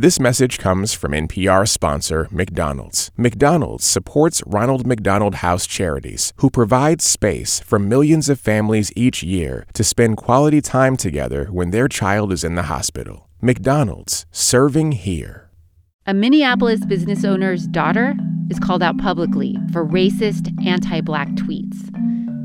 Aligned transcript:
This 0.00 0.18
message 0.18 0.56
comes 0.56 0.94
from 0.94 1.12
NPR 1.12 1.68
sponsor 1.68 2.26
McDonald's. 2.30 3.10
McDonald's 3.18 3.84
supports 3.84 4.42
Ronald 4.46 4.86
McDonald 4.86 5.34
House 5.34 5.66
Charities, 5.66 6.32
who 6.36 6.48
provide 6.48 7.02
space 7.02 7.60
for 7.60 7.78
millions 7.78 8.30
of 8.30 8.40
families 8.40 8.90
each 8.96 9.22
year 9.22 9.66
to 9.74 9.84
spend 9.84 10.16
quality 10.16 10.62
time 10.62 10.96
together 10.96 11.48
when 11.50 11.70
their 11.70 11.86
child 11.86 12.32
is 12.32 12.44
in 12.44 12.54
the 12.54 12.62
hospital. 12.62 13.28
McDonald's, 13.42 14.24
serving 14.32 14.92
here. 14.92 15.50
A 16.06 16.14
Minneapolis 16.14 16.82
business 16.86 17.22
owner's 17.22 17.66
daughter 17.66 18.14
is 18.48 18.58
called 18.58 18.82
out 18.82 18.96
publicly 18.96 19.58
for 19.70 19.86
racist, 19.86 20.48
anti 20.66 21.02
black 21.02 21.28
tweets. 21.32 21.76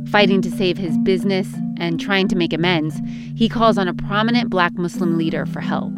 Fighting 0.10 0.42
to 0.42 0.52
save 0.52 0.78
his 0.78 0.98
business 0.98 1.48
and 1.78 2.02
trying 2.02 2.28
to 2.28 2.36
make 2.36 2.52
amends, 2.52 3.00
he 3.34 3.48
calls 3.48 3.78
on 3.78 3.88
a 3.88 3.94
prominent 3.94 4.50
black 4.50 4.74
Muslim 4.74 5.18
leader 5.18 5.46
for 5.46 5.62
help. 5.62 5.94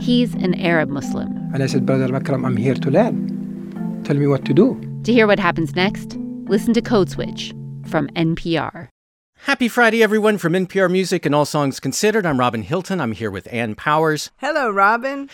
He's 0.00 0.34
an 0.34 0.54
Arab 0.54 0.88
Muslim. 0.88 1.28
And 1.52 1.62
I 1.62 1.66
said, 1.66 1.84
Brother 1.84 2.08
Makram, 2.08 2.46
I'm 2.46 2.56
here 2.56 2.74
to 2.74 2.90
learn. 2.90 4.02
Tell 4.04 4.16
me 4.16 4.26
what 4.26 4.46
to 4.46 4.54
do. 4.54 4.80
To 5.04 5.12
hear 5.12 5.26
what 5.26 5.38
happens 5.38 5.76
next, 5.76 6.16
listen 6.46 6.72
to 6.72 6.80
Code 6.80 7.10
Switch 7.10 7.52
from 7.86 8.08
NPR. 8.16 8.88
Happy 9.44 9.68
Friday, 9.68 10.02
everyone, 10.02 10.38
from 10.38 10.54
NPR 10.54 10.90
Music 10.90 11.26
and 11.26 11.34
All 11.34 11.44
Songs 11.44 11.80
Considered. 11.80 12.24
I'm 12.24 12.40
Robin 12.40 12.62
Hilton. 12.62 13.00
I'm 13.00 13.12
here 13.12 13.30
with 13.30 13.46
Ann 13.52 13.74
Powers. 13.74 14.30
Hello, 14.38 14.70
Robin. 14.70 15.28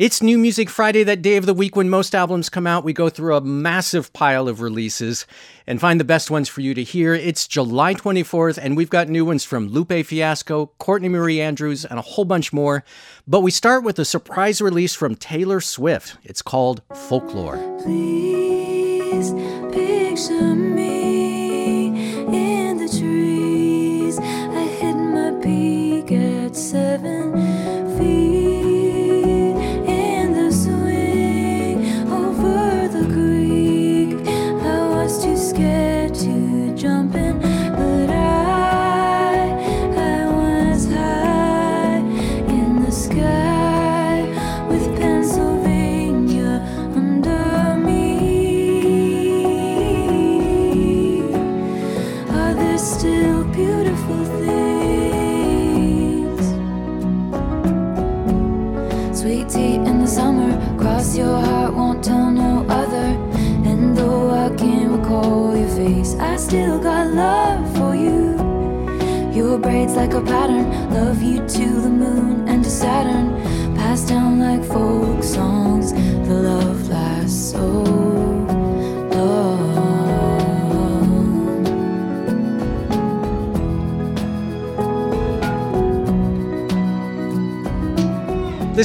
It's 0.00 0.22
New 0.22 0.38
Music 0.38 0.70
Friday, 0.70 1.04
that 1.04 1.20
day 1.20 1.36
of 1.36 1.44
the 1.44 1.52
week 1.52 1.76
when 1.76 1.90
most 1.90 2.14
albums 2.14 2.48
come 2.48 2.66
out. 2.66 2.84
We 2.84 2.94
go 2.94 3.10
through 3.10 3.36
a 3.36 3.42
massive 3.42 4.14
pile 4.14 4.48
of 4.48 4.62
releases 4.62 5.26
and 5.66 5.78
find 5.78 6.00
the 6.00 6.04
best 6.04 6.30
ones 6.30 6.48
for 6.48 6.62
you 6.62 6.72
to 6.72 6.82
hear. 6.82 7.12
It's 7.12 7.46
July 7.46 7.92
24th, 7.92 8.56
and 8.56 8.78
we've 8.78 8.88
got 8.88 9.10
new 9.10 9.26
ones 9.26 9.44
from 9.44 9.68
Lupe 9.68 10.06
Fiasco, 10.06 10.70
Courtney 10.78 11.10
Marie 11.10 11.38
Andrews, 11.38 11.84
and 11.84 11.98
a 11.98 12.02
whole 12.02 12.24
bunch 12.24 12.50
more. 12.50 12.82
But 13.28 13.42
we 13.42 13.50
start 13.50 13.84
with 13.84 13.98
a 13.98 14.06
surprise 14.06 14.62
release 14.62 14.94
from 14.94 15.16
Taylor 15.16 15.60
Swift. 15.60 16.16
It's 16.24 16.40
called 16.40 16.80
Folklore. 16.94 17.58
Please 17.82 19.32
picture 19.70 20.54
me 20.54 20.99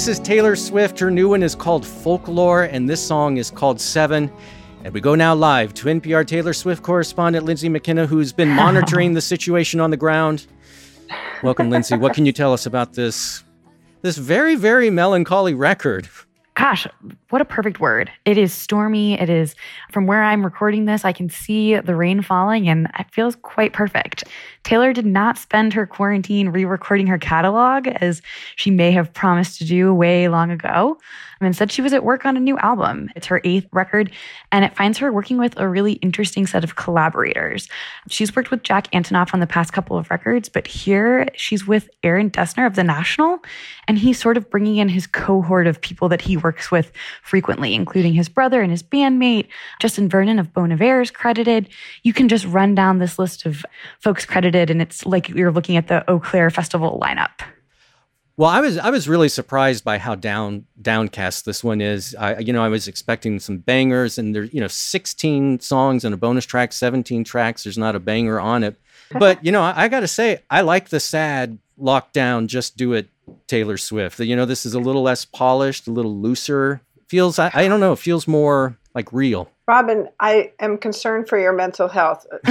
This 0.05 0.19
is 0.19 0.23
Taylor 0.23 0.55
Swift. 0.55 0.99
Her 0.99 1.09
new 1.09 1.29
one 1.29 1.41
is 1.41 1.55
called 1.55 1.83
Folklore, 1.83 2.65
and 2.65 2.87
this 2.87 3.03
song 3.03 3.37
is 3.37 3.49
called 3.49 3.81
Seven. 3.81 4.31
And 4.83 4.93
we 4.93 5.01
go 5.01 5.15
now 5.15 5.33
live 5.33 5.73
to 5.73 5.87
NPR 5.87 6.27
Taylor 6.27 6.53
Swift 6.53 6.83
correspondent 6.83 7.43
Lindsay 7.43 7.69
McKenna, 7.69 8.05
who's 8.05 8.31
been 8.31 8.49
monitoring 8.55 9.15
the 9.15 9.21
situation 9.21 9.79
on 9.79 9.89
the 9.89 9.97
ground. 9.97 10.45
Welcome, 11.41 11.71
Lindsay. 11.71 11.97
What 11.97 12.13
can 12.13 12.27
you 12.27 12.31
tell 12.31 12.53
us 12.53 12.67
about 12.67 12.93
this 12.93 13.43
this 14.03 14.15
very, 14.17 14.53
very 14.53 14.91
melancholy 14.91 15.55
record? 15.55 16.07
Gosh, 16.53 16.85
what 17.31 17.41
a 17.41 17.45
perfect 17.45 17.79
word. 17.79 18.11
It 18.25 18.37
is 18.37 18.53
stormy. 18.53 19.19
It 19.19 19.29
is, 19.29 19.55
from 19.91 20.05
where 20.05 20.21
I'm 20.21 20.45
recording 20.45 20.85
this, 20.85 21.03
I 21.03 21.13
can 21.13 21.29
see 21.29 21.77
the 21.79 21.95
rain 21.95 22.21
falling 22.21 22.69
and 22.69 22.87
it 22.99 23.07
feels 23.11 23.35
quite 23.37 23.73
perfect. 23.73 24.23
Taylor 24.65 24.93
did 24.93 25.05
not 25.05 25.37
spend 25.37 25.73
her 25.73 25.85
quarantine 25.85 26.49
re 26.49 26.65
recording 26.65 27.07
her 27.07 27.19
catalog 27.19 27.87
as 27.87 28.21
she 28.55 28.71
may 28.71 28.91
have 28.91 29.13
promised 29.13 29.59
to 29.59 29.65
do 29.65 29.93
way 29.93 30.27
long 30.27 30.51
ago. 30.51 30.97
Instead, 31.41 31.71
she 31.71 31.81
was 31.81 31.93
at 31.93 32.03
work 32.03 32.25
on 32.25 32.37
a 32.37 32.39
new 32.39 32.57
album. 32.59 33.09
It's 33.15 33.27
her 33.27 33.41
eighth 33.43 33.67
record, 33.71 34.11
and 34.51 34.65
it 34.65 34.75
finds 34.75 34.97
her 34.97 35.11
working 35.11 35.37
with 35.37 35.59
a 35.59 35.67
really 35.67 35.93
interesting 35.93 36.47
set 36.47 36.63
of 36.63 36.75
collaborators. 36.75 37.69
She's 38.07 38.35
worked 38.35 38.51
with 38.51 38.63
Jack 38.63 38.89
Antonoff 38.91 39.33
on 39.33 39.41
the 39.41 39.47
past 39.47 39.73
couple 39.73 39.97
of 39.97 40.09
records, 40.09 40.49
but 40.49 40.65
here 40.65 41.27
she's 41.35 41.67
with 41.67 41.89
Aaron 42.03 42.31
Dessner 42.31 42.65
of 42.65 42.75
The 42.75 42.83
National, 42.83 43.39
and 43.87 43.99
he's 43.99 44.19
sort 44.19 44.37
of 44.37 44.49
bringing 44.49 44.77
in 44.77 44.89
his 44.89 45.05
cohort 45.05 45.67
of 45.67 45.81
people 45.81 46.09
that 46.09 46.21
he 46.21 46.37
works 46.37 46.71
with 46.71 46.91
frequently, 47.21 47.75
including 47.75 48.13
his 48.13 48.29
brother 48.29 48.61
and 48.61 48.71
his 48.71 48.81
bandmate. 48.81 49.47
Justin 49.79 50.09
Vernon 50.09 50.39
of 50.39 50.53
Bon 50.53 50.71
Iver 50.71 51.01
is 51.01 51.11
credited. 51.11 51.69
You 52.03 52.13
can 52.13 52.29
just 52.29 52.45
run 52.45 52.73
down 52.73 52.97
this 52.97 53.19
list 53.19 53.45
of 53.45 53.65
folks 53.99 54.25
credited, 54.25 54.54
and 54.55 54.81
it's 54.81 55.05
like 55.05 55.29
you're 55.29 55.51
looking 55.51 55.77
at 55.77 55.87
the 55.87 56.09
Eaux 56.09 56.19
Claires 56.19 56.53
Festival 56.53 56.99
lineup. 57.01 57.41
Well, 58.37 58.49
I 58.49 58.59
was 58.59 58.77
I 58.77 58.89
was 58.89 59.07
really 59.07 59.29
surprised 59.29 59.85
by 59.85 59.97
how 59.97 60.15
down 60.15 60.65
downcast 60.81 61.45
this 61.45 61.63
one 61.63 61.79
is. 61.79 62.13
I 62.19 62.39
you 62.39 62.51
know 62.51 62.63
I 62.63 62.67
was 62.67 62.87
expecting 62.87 63.39
some 63.39 63.59
bangers, 63.59 64.17
and 64.17 64.35
there's 64.35 64.53
you 64.53 64.59
know 64.59 64.67
16 64.67 65.61
songs 65.61 66.03
and 66.03 66.13
a 66.13 66.17
bonus 66.17 66.45
track, 66.45 66.73
17 66.73 67.23
tracks. 67.23 67.63
There's 67.63 67.77
not 67.77 67.95
a 67.95 67.99
banger 67.99 68.39
on 68.39 68.63
it, 68.63 68.75
but 69.11 69.43
you 69.45 69.53
know 69.53 69.61
I, 69.61 69.83
I 69.83 69.87
got 69.87 70.01
to 70.01 70.07
say 70.07 70.39
I 70.49 70.61
like 70.61 70.89
the 70.89 70.99
sad 70.99 71.59
lockdown, 71.79 72.47
just 72.47 72.75
do 72.75 72.91
it 72.93 73.07
Taylor 73.47 73.77
Swift. 73.77 74.19
You 74.19 74.35
know 74.35 74.45
this 74.45 74.65
is 74.65 74.73
a 74.73 74.79
little 74.79 75.01
less 75.01 75.23
polished, 75.23 75.87
a 75.87 75.91
little 75.91 76.17
looser. 76.17 76.81
Feels 77.07 77.39
I, 77.39 77.51
I 77.53 77.67
don't 77.69 77.79
know. 77.79 77.93
It 77.93 77.99
feels 77.99 78.27
more 78.27 78.77
like 78.95 79.11
real. 79.11 79.51
Robin, 79.67 80.07
I 80.19 80.53
am 80.59 80.77
concerned 80.77 81.27
for 81.27 81.37
your 81.37 81.53
mental 81.53 81.89
health. 81.89 82.25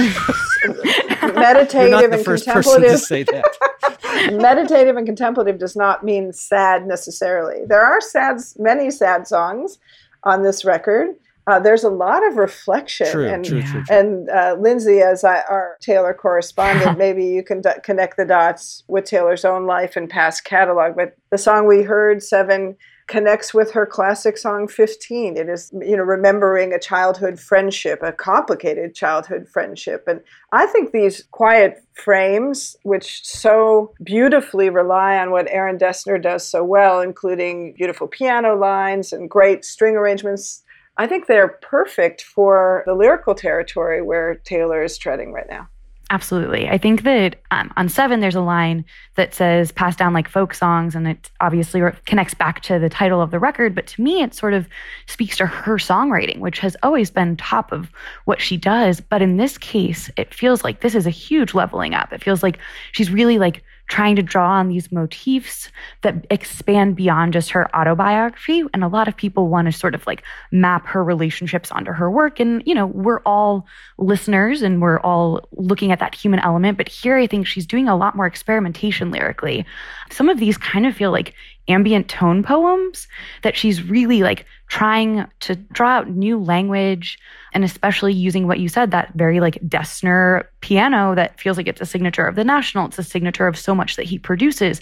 Meditative 1.21 2.11
and 2.11 2.23
first 2.23 2.45
person 2.45 2.81
to 2.81 2.87
contemplative. 2.87 2.99
say 2.99 3.23
that. 3.23 4.31
meditative 4.39 4.95
and 4.95 5.05
contemplative 5.05 5.57
does 5.57 5.75
not 5.75 6.03
mean 6.03 6.31
sad 6.31 6.85
necessarily. 6.87 7.65
There 7.65 7.81
are 7.83 7.99
sad, 7.99 8.37
many 8.57 8.91
sad 8.91 9.27
songs 9.27 9.79
on 10.23 10.43
this 10.43 10.63
record. 10.63 11.15
Uh, 11.47 11.59
there's 11.59 11.83
a 11.83 11.89
lot 11.89 12.25
of 12.27 12.37
reflection. 12.37 13.07
True, 13.11 13.27
and 13.27 13.45
true, 13.45 13.61
true, 13.61 13.83
true. 13.83 13.95
and 13.95 14.29
uh, 14.29 14.55
Lindsay, 14.59 15.01
as 15.01 15.23
I, 15.23 15.41
our 15.41 15.77
Taylor 15.79 16.13
correspondent, 16.13 16.97
maybe 16.97 17.25
you 17.25 17.43
can 17.43 17.61
d- 17.61 17.69
connect 17.83 18.17
the 18.17 18.25
dots 18.25 18.83
with 18.87 19.05
Taylor's 19.05 19.45
own 19.45 19.67
life 19.67 19.95
and 19.95 20.09
past 20.09 20.43
catalog. 20.43 20.95
But 20.95 21.15
the 21.29 21.37
song 21.37 21.67
we 21.67 21.83
heard, 21.83 22.23
Seven, 22.23 22.75
connects 23.07 23.53
with 23.53 23.71
her 23.71 23.85
classic 23.85 24.37
song 24.37 24.67
15 24.67 25.37
it 25.37 25.47
is 25.47 25.71
you 25.79 25.95
know 25.95 26.03
remembering 26.03 26.73
a 26.73 26.79
childhood 26.79 27.39
friendship 27.39 27.99
a 28.01 28.11
complicated 28.11 28.95
childhood 28.95 29.47
friendship. 29.47 30.03
And 30.07 30.21
i 30.51 30.65
think 30.65 30.91
these 30.91 31.23
quiet 31.31 31.83
frames 31.93 32.75
which 32.83 33.23
so 33.25 33.93
beautifully 34.03 34.69
rely 34.69 35.17
on 35.17 35.31
what 35.31 35.49
aaron 35.49 35.77
dessner 35.77 36.21
does 36.21 36.47
so 36.47 36.63
well 36.63 36.99
including 37.01 37.73
beautiful 37.73 38.07
piano 38.07 38.55
lines 38.55 39.13
and 39.13 39.29
great 39.29 39.63
string 39.63 39.95
arrangements 39.95 40.63
i 40.97 41.05
think 41.05 41.27
they're 41.27 41.59
perfect 41.61 42.23
for 42.23 42.83
the 42.87 42.95
lyrical 42.95 43.35
territory 43.35 44.01
where 44.01 44.35
taylor 44.35 44.83
is 44.83 44.97
treading 44.97 45.31
right 45.31 45.47
now 45.49 45.67
Absolutely. 46.11 46.69
I 46.69 46.77
think 46.77 47.01
that 47.01 47.37
um, 47.49 47.73
on 47.77 47.89
seven, 47.89 48.19
there's 48.19 48.35
a 48.35 48.41
line 48.41 48.85
that 49.15 49.33
says 49.33 49.71
passed 49.71 49.97
down 49.97 50.13
like 50.13 50.29
folk 50.29 50.53
songs, 50.53 50.93
and 50.93 51.07
it 51.07 51.31
obviously 51.41 51.81
connects 52.05 52.35
back 52.35 52.61
to 52.63 52.77
the 52.77 52.89
title 52.89 53.21
of 53.23 53.31
the 53.31 53.39
record. 53.39 53.73
But 53.73 53.87
to 53.87 54.01
me, 54.01 54.21
it 54.21 54.35
sort 54.35 54.53
of 54.53 54.67
speaks 55.07 55.35
to 55.37 55.47
her 55.47 55.77
songwriting, 55.77 56.39
which 56.39 56.59
has 56.59 56.77
always 56.83 57.09
been 57.09 57.37
top 57.37 57.71
of 57.71 57.89
what 58.25 58.39
she 58.39 58.55
does. 58.55 59.01
But 59.01 59.23
in 59.23 59.37
this 59.37 59.57
case, 59.57 60.11
it 60.15 60.31
feels 60.31 60.63
like 60.63 60.81
this 60.81 60.93
is 60.93 61.07
a 61.07 61.11
huge 61.11 61.55
leveling 61.55 61.95
up. 61.95 62.13
It 62.13 62.23
feels 62.23 62.43
like 62.43 62.59
she's 62.91 63.09
really 63.09 63.39
like 63.39 63.63
trying 63.87 64.15
to 64.15 64.23
draw 64.23 64.51
on 64.51 64.69
these 64.69 64.91
motifs 64.91 65.69
that 66.01 66.25
expand 66.29 66.95
beyond 66.95 67.33
just 67.33 67.51
her 67.51 67.73
autobiography. 67.75 68.63
And 68.73 68.83
a 68.83 68.87
lot 68.87 69.07
of 69.07 69.15
people 69.15 69.47
want 69.47 69.67
to 69.67 69.71
sort 69.71 69.95
of 69.95 70.05
like 70.07 70.23
map 70.51 70.85
her 70.87 71.03
relationships 71.03 71.71
onto 71.71 71.91
her 71.91 72.09
work. 72.09 72.39
And, 72.39 72.63
you 72.65 72.73
know, 72.73 72.87
we're 72.87 73.21
all 73.21 73.67
listeners 73.97 74.61
and 74.61 74.81
we're 74.81 74.99
all 74.99 75.47
looking 75.51 75.91
at 75.91 75.99
that 75.99 76.15
human 76.15 76.39
element. 76.39 76.77
But 76.77 76.89
here 76.89 77.15
I 77.15 77.27
think 77.27 77.45
she's 77.45 77.67
doing 77.67 77.87
a 77.87 77.95
lot 77.95 78.15
more 78.15 78.25
experimentation 78.25 79.11
lyrically. 79.11 79.65
Some 80.09 80.29
of 80.29 80.39
these 80.39 80.57
kind 80.57 80.85
of 80.85 80.95
feel 80.95 81.11
like 81.11 81.33
ambient 81.67 82.07
tone 82.07 82.43
poems 82.43 83.07
that 83.41 83.55
she's 83.55 83.83
really 83.83 84.21
like 84.21 84.45
trying 84.67 85.25
to 85.39 85.55
draw 85.55 85.89
out 85.89 86.09
new 86.09 86.39
language 86.39 87.17
and 87.53 87.63
especially 87.63 88.13
using 88.13 88.47
what 88.47 88.59
you 88.59 88.67
said 88.67 88.91
that 88.91 89.11
very 89.15 89.39
like 89.39 89.55
Dessner 89.61 90.45
piano 90.61 91.15
that 91.15 91.39
feels 91.39 91.57
like 91.57 91.67
it's 91.67 91.81
a 91.81 91.85
signature 91.85 92.25
of 92.25 92.35
the 92.35 92.43
National. 92.43 92.85
It's 92.87 92.99
a 92.99 93.03
signature 93.03 93.47
of 93.47 93.57
so 93.57 93.73
much 93.73 93.95
that 93.95 94.05
he 94.05 94.19
produces. 94.19 94.81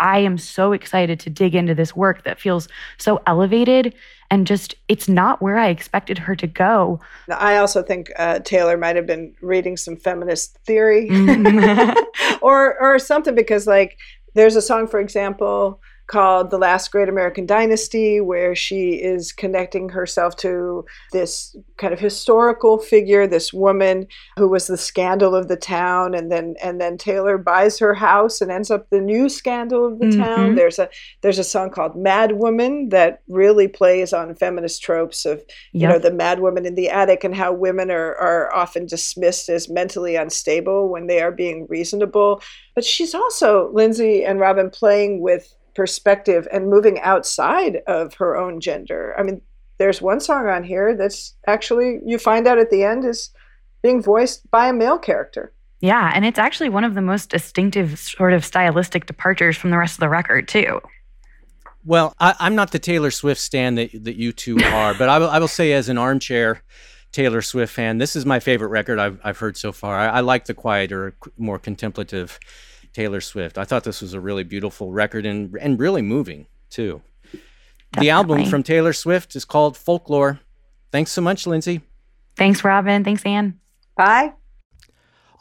I 0.00 0.18
am 0.18 0.36
so 0.36 0.72
excited 0.72 1.20
to 1.20 1.30
dig 1.30 1.54
into 1.54 1.74
this 1.74 1.94
work 1.94 2.24
that 2.24 2.40
feels 2.40 2.68
so 2.98 3.22
elevated 3.26 3.94
and 4.32 4.46
just 4.46 4.74
it's 4.88 5.08
not 5.08 5.40
where 5.40 5.58
I 5.58 5.68
expected 5.68 6.18
her 6.18 6.34
to 6.36 6.46
go. 6.46 7.00
I 7.30 7.58
also 7.58 7.82
think 7.82 8.10
uh, 8.16 8.40
Taylor 8.40 8.76
might 8.76 8.96
have 8.96 9.06
been 9.06 9.34
reading 9.40 9.76
some 9.76 9.96
feminist 9.96 10.58
theory. 10.66 11.08
Or 12.42 12.76
or 12.80 12.98
something 12.98 13.36
because 13.36 13.68
like 13.68 13.98
there's 14.34 14.56
a 14.56 14.62
song 14.62 14.88
for 14.88 14.98
example 14.98 15.80
called 16.06 16.50
The 16.50 16.58
Last 16.58 16.90
Great 16.90 17.08
American 17.08 17.46
Dynasty, 17.46 18.20
where 18.20 18.54
she 18.54 18.90
is 18.90 19.32
connecting 19.32 19.88
herself 19.88 20.36
to 20.36 20.84
this 21.12 21.56
kind 21.78 21.92
of 21.92 22.00
historical 22.00 22.78
figure, 22.78 23.26
this 23.26 23.52
woman 23.52 24.06
who 24.36 24.48
was 24.48 24.66
the 24.66 24.76
scandal 24.76 25.34
of 25.34 25.48
the 25.48 25.56
town, 25.56 26.14
and 26.14 26.30
then 26.30 26.54
and 26.62 26.80
then 26.80 26.98
Taylor 26.98 27.38
buys 27.38 27.78
her 27.78 27.94
house 27.94 28.40
and 28.40 28.50
ends 28.50 28.70
up 28.70 28.90
the 28.90 29.00
new 29.00 29.28
scandal 29.28 29.86
of 29.86 29.98
the 29.98 30.06
mm-hmm. 30.06 30.22
town. 30.22 30.54
There's 30.54 30.78
a 30.78 30.88
there's 31.22 31.38
a 31.38 31.44
song 31.44 31.70
called 31.70 31.96
Mad 31.96 32.32
Woman 32.32 32.90
that 32.90 33.22
really 33.28 33.68
plays 33.68 34.12
on 34.12 34.34
feminist 34.34 34.82
tropes 34.82 35.24
of 35.24 35.42
you 35.72 35.88
know 35.88 35.98
the 35.98 36.12
mad 36.12 36.40
woman 36.40 36.66
in 36.66 36.74
the 36.74 36.90
attic 36.90 37.24
and 37.24 37.34
how 37.34 37.52
women 37.52 37.90
are 37.90 38.14
are 38.16 38.54
often 38.54 38.86
dismissed 38.86 39.48
as 39.48 39.68
mentally 39.68 40.16
unstable 40.16 40.88
when 40.88 41.06
they 41.06 41.20
are 41.20 41.32
being 41.32 41.66
reasonable. 41.68 42.42
But 42.74 42.84
she's 42.84 43.14
also 43.14 43.70
Lindsay 43.72 44.24
and 44.24 44.40
Robin 44.40 44.70
playing 44.70 45.20
with 45.20 45.54
perspective 45.74 46.46
and 46.52 46.68
moving 46.68 47.00
outside 47.00 47.78
of 47.86 48.14
her 48.14 48.36
own 48.36 48.60
gender. 48.60 49.14
I 49.18 49.22
mean, 49.22 49.40
there's 49.78 50.02
one 50.02 50.20
song 50.20 50.48
on 50.48 50.64
here 50.64 50.96
that's 50.96 51.34
actually, 51.46 52.00
you 52.04 52.18
find 52.18 52.46
out 52.46 52.58
at 52.58 52.70
the 52.70 52.84
end, 52.84 53.04
is 53.04 53.30
being 53.82 54.02
voiced 54.02 54.48
by 54.50 54.68
a 54.68 54.72
male 54.72 54.98
character. 54.98 55.52
Yeah, 55.80 56.12
and 56.14 56.24
it's 56.24 56.38
actually 56.38 56.68
one 56.68 56.84
of 56.84 56.94
the 56.94 57.02
most 57.02 57.30
distinctive 57.30 57.98
sort 57.98 58.32
of 58.32 58.44
stylistic 58.44 59.06
departures 59.06 59.56
from 59.56 59.70
the 59.70 59.78
rest 59.78 59.94
of 59.94 60.00
the 60.00 60.08
record, 60.08 60.46
too. 60.46 60.80
Well, 61.84 62.14
I, 62.20 62.34
am 62.38 62.54
not 62.54 62.70
the 62.70 62.78
Taylor 62.78 63.10
Swift 63.10 63.40
stan 63.40 63.74
that, 63.74 63.90
that 64.04 64.16
you 64.16 64.32
two 64.32 64.58
are, 64.64 64.94
but 64.94 65.08
I 65.08 65.18
will, 65.18 65.28
I 65.28 65.38
will 65.40 65.48
say, 65.48 65.72
as 65.72 65.88
an 65.88 65.98
armchair 65.98 66.62
Taylor 67.10 67.42
Swift 67.42 67.72
fan, 67.72 67.98
this 67.98 68.14
is 68.14 68.24
my 68.24 68.38
favorite 68.38 68.68
record 68.68 69.00
I've, 69.00 69.18
I've 69.24 69.38
heard 69.38 69.56
so 69.56 69.72
far. 69.72 69.98
I, 69.98 70.06
I 70.06 70.20
like 70.20 70.44
the 70.44 70.54
quieter, 70.54 71.16
more 71.36 71.58
contemplative 71.58 72.38
Taylor 72.92 73.20
Swift. 73.20 73.58
I 73.58 73.64
thought 73.64 73.84
this 73.84 74.02
was 74.02 74.14
a 74.14 74.20
really 74.20 74.44
beautiful 74.44 74.92
record 74.92 75.26
and 75.26 75.56
and 75.60 75.78
really 75.78 76.02
moving 76.02 76.46
too. 76.70 77.02
Definitely. 77.92 78.06
The 78.06 78.10
album 78.10 78.44
from 78.46 78.62
Taylor 78.62 78.92
Swift 78.92 79.36
is 79.36 79.44
called 79.44 79.76
Folklore. 79.76 80.40
Thanks 80.90 81.10
so 81.10 81.20
much, 81.20 81.46
Lindsay. 81.46 81.82
Thanks, 82.36 82.64
Robin. 82.64 83.04
Thanks, 83.04 83.24
Ann. 83.26 83.60
Bye. 83.96 84.32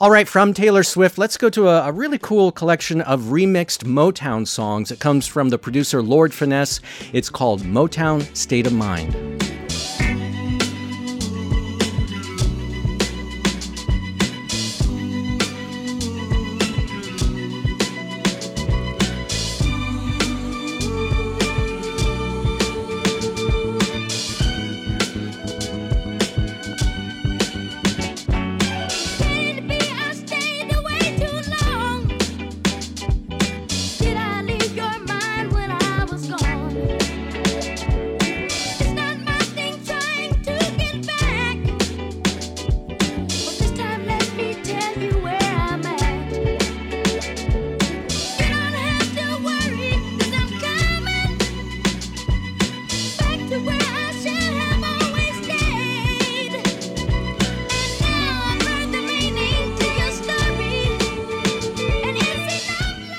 All 0.01 0.09
right, 0.09 0.27
from 0.27 0.53
Taylor 0.53 0.81
Swift, 0.81 1.19
let's 1.19 1.37
go 1.37 1.47
to 1.51 1.67
a, 1.67 1.87
a, 1.87 1.91
really 1.91 2.17
cool 2.17 2.51
collection 2.51 3.01
of 3.01 3.21
remixed 3.25 3.83
Motown 3.83 4.47
songs. 4.47 4.89
It 4.89 4.99
comes 4.99 5.27
from 5.27 5.49
the 5.49 5.59
producer 5.59 6.01
Lord 6.01 6.33
Finesse. 6.33 6.81
It's 7.13 7.29
called 7.29 7.61
Motown 7.61 8.35
State 8.35 8.65
of 8.65 8.73
Mind. 8.73 9.40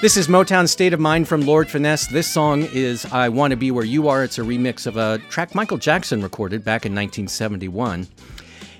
This 0.02 0.16
is 0.16 0.26
Motown 0.26 0.68
State 0.68 0.92
of 0.92 0.98
Mind 0.98 1.28
from 1.28 1.42
Lord 1.42 1.70
Finesse. 1.70 2.08
This 2.08 2.26
song 2.26 2.64
is 2.72 3.04
I 3.12 3.28
Want 3.28 3.52
to 3.52 3.56
Be 3.56 3.70
Where 3.70 3.84
You 3.84 4.08
Are. 4.08 4.24
It's 4.24 4.36
a 4.36 4.42
remix 4.42 4.84
of 4.88 4.96
a 4.96 5.18
track 5.30 5.54
Michael 5.54 5.78
Jackson 5.78 6.20
recorded 6.20 6.64
back 6.64 6.84
in 6.84 6.90
1971. 6.90 8.08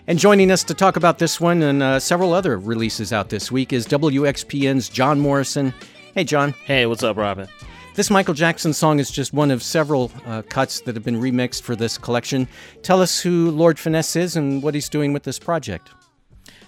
And 0.08 0.18
joining 0.18 0.50
us 0.50 0.64
to 0.64 0.74
talk 0.74 0.96
about 0.96 1.20
this 1.20 1.40
one 1.40 1.62
and 1.62 1.80
uh, 1.80 2.00
several 2.00 2.32
other 2.32 2.58
releases 2.58 3.12
out 3.12 3.28
this 3.28 3.52
week 3.52 3.72
is 3.72 3.86
WXPN's 3.86 4.88
John 4.88 5.20
Morrison. 5.20 5.72
Hey, 6.12 6.24
John. 6.24 6.54
Hey, 6.64 6.86
what's 6.86 7.04
up, 7.04 7.16
Robin? 7.16 7.46
This 7.94 8.10
Michael 8.10 8.34
Jackson 8.34 8.72
song 8.72 8.98
is 8.98 9.08
just 9.08 9.32
one 9.32 9.52
of 9.52 9.62
several 9.62 10.10
uh, 10.26 10.42
cuts 10.48 10.80
that 10.80 10.96
have 10.96 11.04
been 11.04 11.20
remixed 11.20 11.62
for 11.62 11.76
this 11.76 11.98
collection. 11.98 12.48
Tell 12.82 13.00
us 13.00 13.20
who 13.20 13.52
Lord 13.52 13.78
Finesse 13.78 14.16
is 14.16 14.34
and 14.34 14.60
what 14.60 14.74
he's 14.74 14.88
doing 14.88 15.12
with 15.12 15.22
this 15.22 15.38
project. 15.38 15.88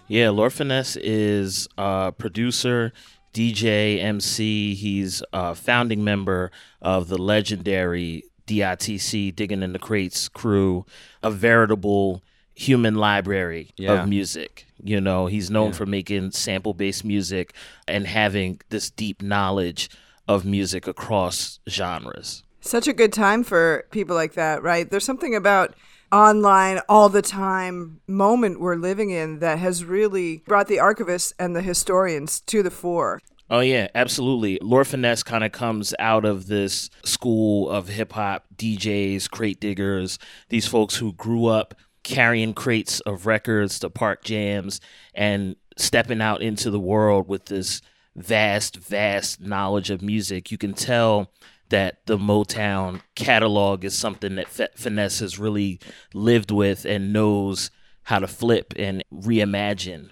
Yeah, 0.06 0.30
Lord 0.30 0.52
Finesse 0.52 0.96
is 0.96 1.66
a 1.78 2.12
producer. 2.12 2.92
DJ, 3.34 4.00
MC. 4.02 4.74
He's 4.74 5.22
a 5.32 5.54
founding 5.54 6.04
member 6.04 6.50
of 6.80 7.08
the 7.08 7.18
legendary 7.18 8.24
DITC, 8.46 9.34
Digging 9.34 9.62
in 9.62 9.72
the 9.72 9.78
Crates 9.78 10.28
crew, 10.28 10.86
a 11.22 11.30
veritable 11.30 12.22
human 12.54 12.94
library 12.94 13.70
yeah. 13.76 13.92
of 14.02 14.08
music. 14.08 14.66
You 14.82 15.00
know, 15.00 15.26
he's 15.26 15.50
known 15.50 15.68
yeah. 15.68 15.76
for 15.76 15.86
making 15.86 16.30
sample 16.30 16.74
based 16.74 17.04
music 17.04 17.54
and 17.88 18.06
having 18.06 18.60
this 18.68 18.90
deep 18.90 19.20
knowledge 19.20 19.90
of 20.28 20.44
music 20.44 20.86
across 20.86 21.58
genres. 21.68 22.44
Such 22.60 22.86
a 22.86 22.92
good 22.92 23.12
time 23.12 23.44
for 23.44 23.84
people 23.90 24.14
like 24.14 24.34
that, 24.34 24.62
right? 24.62 24.88
There's 24.88 25.04
something 25.04 25.34
about 25.34 25.74
online 26.14 26.80
all 26.88 27.08
the 27.08 27.20
time 27.20 28.00
moment 28.06 28.60
we're 28.60 28.76
living 28.76 29.10
in 29.10 29.40
that 29.40 29.58
has 29.58 29.84
really 29.84 30.44
brought 30.46 30.68
the 30.68 30.76
archivists 30.76 31.32
and 31.40 31.56
the 31.56 31.60
historians 31.60 32.40
to 32.42 32.62
the 32.62 32.70
fore. 32.70 33.20
Oh 33.50 33.58
yeah, 33.60 33.88
absolutely. 33.96 34.58
Lord 34.62 34.86
Finesse 34.86 35.24
kind 35.24 35.42
of 35.42 35.50
comes 35.50 35.92
out 35.98 36.24
of 36.24 36.46
this 36.46 36.88
school 37.04 37.68
of 37.68 37.88
hip 37.88 38.12
hop 38.12 38.46
DJs, 38.56 39.28
crate 39.28 39.58
diggers, 39.60 40.18
these 40.50 40.68
folks 40.68 40.96
who 40.96 41.12
grew 41.14 41.46
up 41.46 41.74
carrying 42.04 42.54
crates 42.54 43.00
of 43.00 43.26
records 43.26 43.80
to 43.80 43.90
park 43.90 44.22
jams 44.22 44.80
and 45.14 45.56
stepping 45.76 46.22
out 46.22 46.42
into 46.42 46.70
the 46.70 46.80
world 46.80 47.28
with 47.28 47.46
this 47.46 47.82
vast, 48.14 48.76
vast 48.76 49.40
knowledge 49.40 49.90
of 49.90 50.00
music. 50.00 50.52
You 50.52 50.58
can 50.58 50.74
tell 50.74 51.32
that 51.70 52.04
the 52.06 52.18
Motown 52.18 53.00
catalog 53.14 53.84
is 53.84 53.96
something 53.96 54.36
that 54.36 54.48
Finesse 54.76 55.20
has 55.20 55.38
really 55.38 55.80
lived 56.12 56.50
with 56.50 56.84
and 56.84 57.12
knows 57.12 57.70
how 58.04 58.18
to 58.18 58.26
flip 58.26 58.74
and 58.76 59.02
reimagine. 59.12 60.10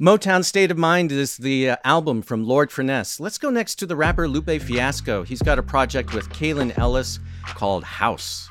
Motown 0.00 0.44
State 0.44 0.72
of 0.72 0.76
Mind 0.76 1.12
is 1.12 1.36
the 1.36 1.70
uh, 1.70 1.76
album 1.84 2.20
from 2.20 2.44
Lord 2.44 2.72
Finesse. 2.72 3.20
Let's 3.20 3.38
go 3.38 3.48
next 3.48 3.76
to 3.76 3.86
the 3.86 3.94
rapper 3.94 4.26
Lupe 4.26 4.60
Fiasco. 4.60 5.22
He's 5.22 5.40
got 5.40 5.58
a 5.58 5.62
project 5.62 6.12
with 6.12 6.28
Kaelin 6.30 6.76
Ellis 6.76 7.20
called 7.44 7.84
House. 7.84 8.48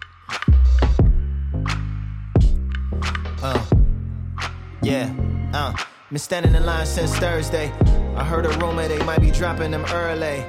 Uh, 3.44 3.66
yeah, 4.82 5.14
uh, 5.54 5.76
been 6.10 6.18
standing 6.18 6.56
in 6.56 6.66
line 6.66 6.86
since 6.86 7.14
Thursday. 7.18 7.70
I 8.16 8.24
heard 8.24 8.46
a 8.46 8.58
rumor 8.60 8.88
they 8.88 9.04
might 9.04 9.20
be 9.20 9.32
dropping 9.32 9.72
them 9.72 9.84
early. 9.92 10.46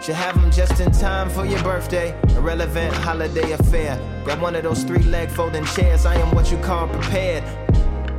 Should 0.00 0.14
have 0.14 0.40
them 0.40 0.50
just 0.50 0.80
in 0.80 0.90
time 0.92 1.28
for 1.28 1.44
your 1.44 1.62
birthday. 1.62 2.18
Irrelevant 2.34 2.94
holiday 2.94 3.52
affair. 3.52 4.00
Got 4.24 4.40
one 4.40 4.56
of 4.56 4.62
those 4.62 4.82
three 4.82 5.02
leg 5.02 5.28
folding 5.28 5.66
chairs. 5.66 6.06
I 6.06 6.14
am 6.14 6.34
what 6.34 6.50
you 6.50 6.56
call 6.56 6.88
prepared 6.88 7.44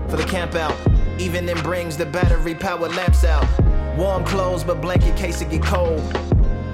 for 0.07 0.17
the 0.17 0.25
camp 0.25 0.53
out. 0.53 0.75
Even 1.19 1.47
then 1.47 1.59
brings 1.63 1.97
the 1.97 2.05
battery 2.05 2.53
powered 2.53 2.95
lamps 2.95 3.23
out. 3.23 3.47
Warm 3.97 4.23
clothes, 4.25 4.63
but 4.63 4.79
blanket 4.79 5.17
case 5.17 5.41
it 5.41 5.49
get 5.49 5.63
cold. 5.63 6.01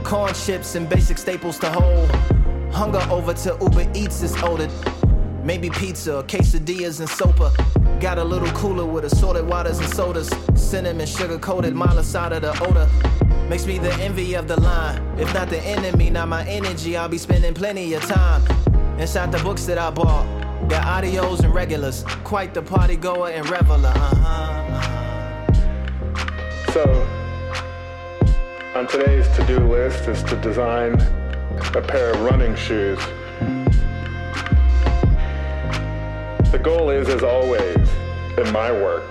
Corn 0.04 0.34
chips 0.34 0.76
and 0.76 0.90
basic 0.90 1.18
staples 1.18 1.58
to 1.60 1.70
hold. 1.70 2.12
Hunger 2.74 3.02
over 3.10 3.34
to 3.34 3.58
Uber 3.62 3.90
Eats 3.96 4.22
is 4.24 4.36
ordered. 4.44 4.72
Maybe 5.42 5.70
pizza, 5.70 6.22
quesadillas 6.28 7.00
and 7.00 7.08
sopa. 7.08 7.50
Got 8.02 8.18
a 8.18 8.24
little 8.26 8.50
cooler 8.50 8.86
with 8.86 9.06
assorted 9.06 9.48
waters 9.48 9.80
and 9.80 9.88
sodas. 9.88 10.30
Cinnamon 10.56 11.08
sugar 11.08 11.40
coated, 11.40 11.76
mile 11.76 11.98
aside 11.98 12.34
of 12.34 12.42
the 12.42 12.52
odor. 12.62 12.90
Makes 13.50 13.66
me 13.66 13.78
the 13.78 13.94
envy 13.94 14.34
of 14.34 14.50
the 14.50 14.60
line. 14.60 15.02
If 15.18 15.34
not 15.34 15.50
the 15.50 15.60
enemy, 15.62 16.10
not 16.10 16.28
my 16.28 16.46
energy, 16.48 16.98
I'll 16.98 17.08
be 17.08 17.18
spending 17.18 17.54
plenty 17.54 17.94
of 17.94 18.04
time 18.04 18.42
inside 19.00 19.32
the 19.32 19.40
books 19.40 19.66
that 19.68 19.78
I 19.78 19.90
bought. 19.90 20.28
Got 20.68 20.84
audios 20.84 21.46
and 21.46 21.56
regulars, 21.56 22.04
quite 22.26 22.54
the 22.54 22.62
party 22.62 22.98
goer 22.98 23.30
and 23.30 23.50
reveler. 23.50 23.94
Uh-huh. 23.96 25.54
So, 26.74 27.08
on 28.76 28.86
today's 28.88 29.30
to-do 29.38 29.60
list 29.60 30.10
is 30.10 30.22
to 30.24 30.36
design 30.42 31.00
a 31.74 31.82
pair 31.82 32.12
of 32.12 32.22
running 32.24 32.54
shoes. 32.56 33.00
The 36.52 36.60
goal 36.62 36.90
is, 36.90 37.08
as 37.08 37.24
always, 37.24 37.90
in 38.38 38.52
my 38.52 38.74
work, 38.74 39.10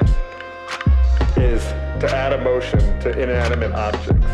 is 1.39 1.65
to 2.01 2.15
add 2.15 2.33
emotion 2.33 2.79
to 3.01 3.11
inanimate 3.11 3.73
objects. 3.73 4.27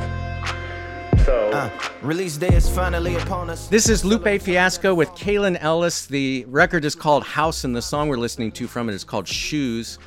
So, 1.25 1.51
Uh, 1.53 1.71
release 2.03 2.37
day 2.37 2.49
is 2.49 2.69
finally 2.69 3.15
upon 3.15 3.49
us. 3.49 3.69
This 3.69 3.89
is 3.89 4.05
Lupe 4.05 4.41
Fiasco 4.41 4.93
with 4.93 5.11
Kaelin 5.11 5.57
Ellis. 5.61 6.07
The 6.07 6.45
record 6.49 6.85
is 6.85 6.97
called 6.97 7.23
House, 7.23 7.63
and 7.63 7.77
the 7.77 7.83
song 7.83 8.09
we're 8.09 8.17
listening 8.17 8.51
to 8.53 8.67
from 8.67 8.89
it 8.89 8.95
is 8.95 9.05
called 9.05 9.29
Shoes. 9.29 10.01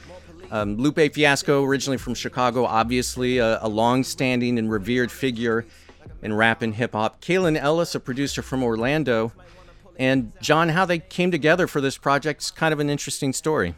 Um, 0.52 0.76
Lupe 0.76 1.14
Fiasco, 1.14 1.64
originally 1.64 1.98
from 1.98 2.14
Chicago, 2.14 2.66
obviously 2.66 3.38
a, 3.38 3.60
a 3.62 3.70
long-standing 3.70 4.60
and 4.60 4.70
revered 4.70 5.12
figure 5.12 5.66
in 6.22 6.34
rap 6.34 6.62
and 6.62 6.76
hip 6.76 6.92
hop. 6.92 7.22
Kaelin 7.22 7.58
Ellis, 7.58 7.96
a 7.96 8.00
producer 8.02 8.42
from 8.42 8.62
Orlando, 8.62 9.32
and 9.98 10.34
John, 10.42 10.70
how 10.70 10.86
they 10.86 11.00
came 11.00 11.32
together 11.32 11.68
for 11.68 11.80
this 11.80 11.98
project 11.98 12.44
is 12.44 12.52
kind 12.52 12.74
of 12.74 12.82
an 12.82 12.90
interesting 12.90 13.32
story. 13.32 13.76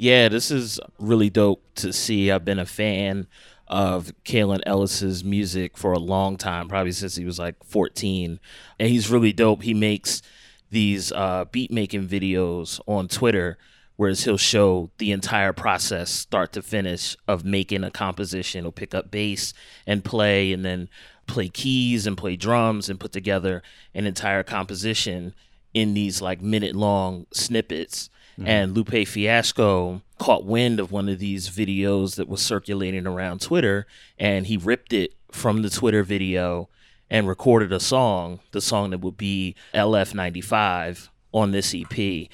Yeah, 0.00 0.28
this 0.28 0.52
is 0.52 0.78
really 1.00 1.28
dope 1.28 1.60
to 1.74 1.92
see. 1.92 2.30
I've 2.30 2.44
been 2.44 2.60
a 2.60 2.66
fan 2.66 3.26
of 3.66 4.12
Kaelin 4.24 4.60
Ellis's 4.64 5.24
music 5.24 5.76
for 5.76 5.92
a 5.92 5.98
long 5.98 6.36
time, 6.36 6.68
probably 6.68 6.92
since 6.92 7.16
he 7.16 7.24
was 7.24 7.40
like 7.40 7.56
14. 7.64 8.38
And 8.78 8.88
he's 8.88 9.10
really 9.10 9.32
dope. 9.32 9.64
He 9.64 9.74
makes 9.74 10.22
these 10.70 11.10
uh, 11.10 11.46
beat 11.50 11.72
making 11.72 12.06
videos 12.06 12.78
on 12.86 13.08
Twitter, 13.08 13.58
whereas 13.96 14.22
he'll 14.22 14.36
show 14.36 14.92
the 14.98 15.10
entire 15.10 15.52
process, 15.52 16.10
start 16.10 16.52
to 16.52 16.62
finish, 16.62 17.16
of 17.26 17.44
making 17.44 17.82
a 17.82 17.90
composition. 17.90 18.62
He'll 18.62 18.70
pick 18.70 18.94
up 18.94 19.10
bass 19.10 19.52
and 19.84 20.04
play, 20.04 20.52
and 20.52 20.64
then 20.64 20.88
play 21.26 21.48
keys 21.48 22.06
and 22.06 22.16
play 22.16 22.36
drums 22.36 22.88
and 22.88 23.00
put 23.00 23.10
together 23.10 23.64
an 23.96 24.06
entire 24.06 24.44
composition 24.44 25.34
in 25.74 25.94
these 25.94 26.22
like 26.22 26.40
minute 26.40 26.76
long 26.76 27.26
snippets. 27.32 28.10
And 28.46 28.74
Lupe 28.74 29.06
Fiasco 29.06 30.02
caught 30.18 30.44
wind 30.44 30.80
of 30.80 30.92
one 30.92 31.08
of 31.08 31.18
these 31.18 31.48
videos 31.48 32.16
that 32.16 32.28
was 32.28 32.40
circulating 32.42 33.06
around 33.06 33.40
Twitter 33.40 33.86
and 34.18 34.46
he 34.46 34.56
ripped 34.56 34.92
it 34.92 35.14
from 35.30 35.62
the 35.62 35.70
Twitter 35.70 36.02
video 36.02 36.68
and 37.10 37.28
recorded 37.28 37.72
a 37.72 37.80
song, 37.80 38.40
the 38.52 38.60
song 38.60 38.90
that 38.90 39.00
would 39.00 39.16
be 39.16 39.54
LF95 39.74 41.08
on 41.32 41.52
this 41.52 41.74
EP. 41.74 42.28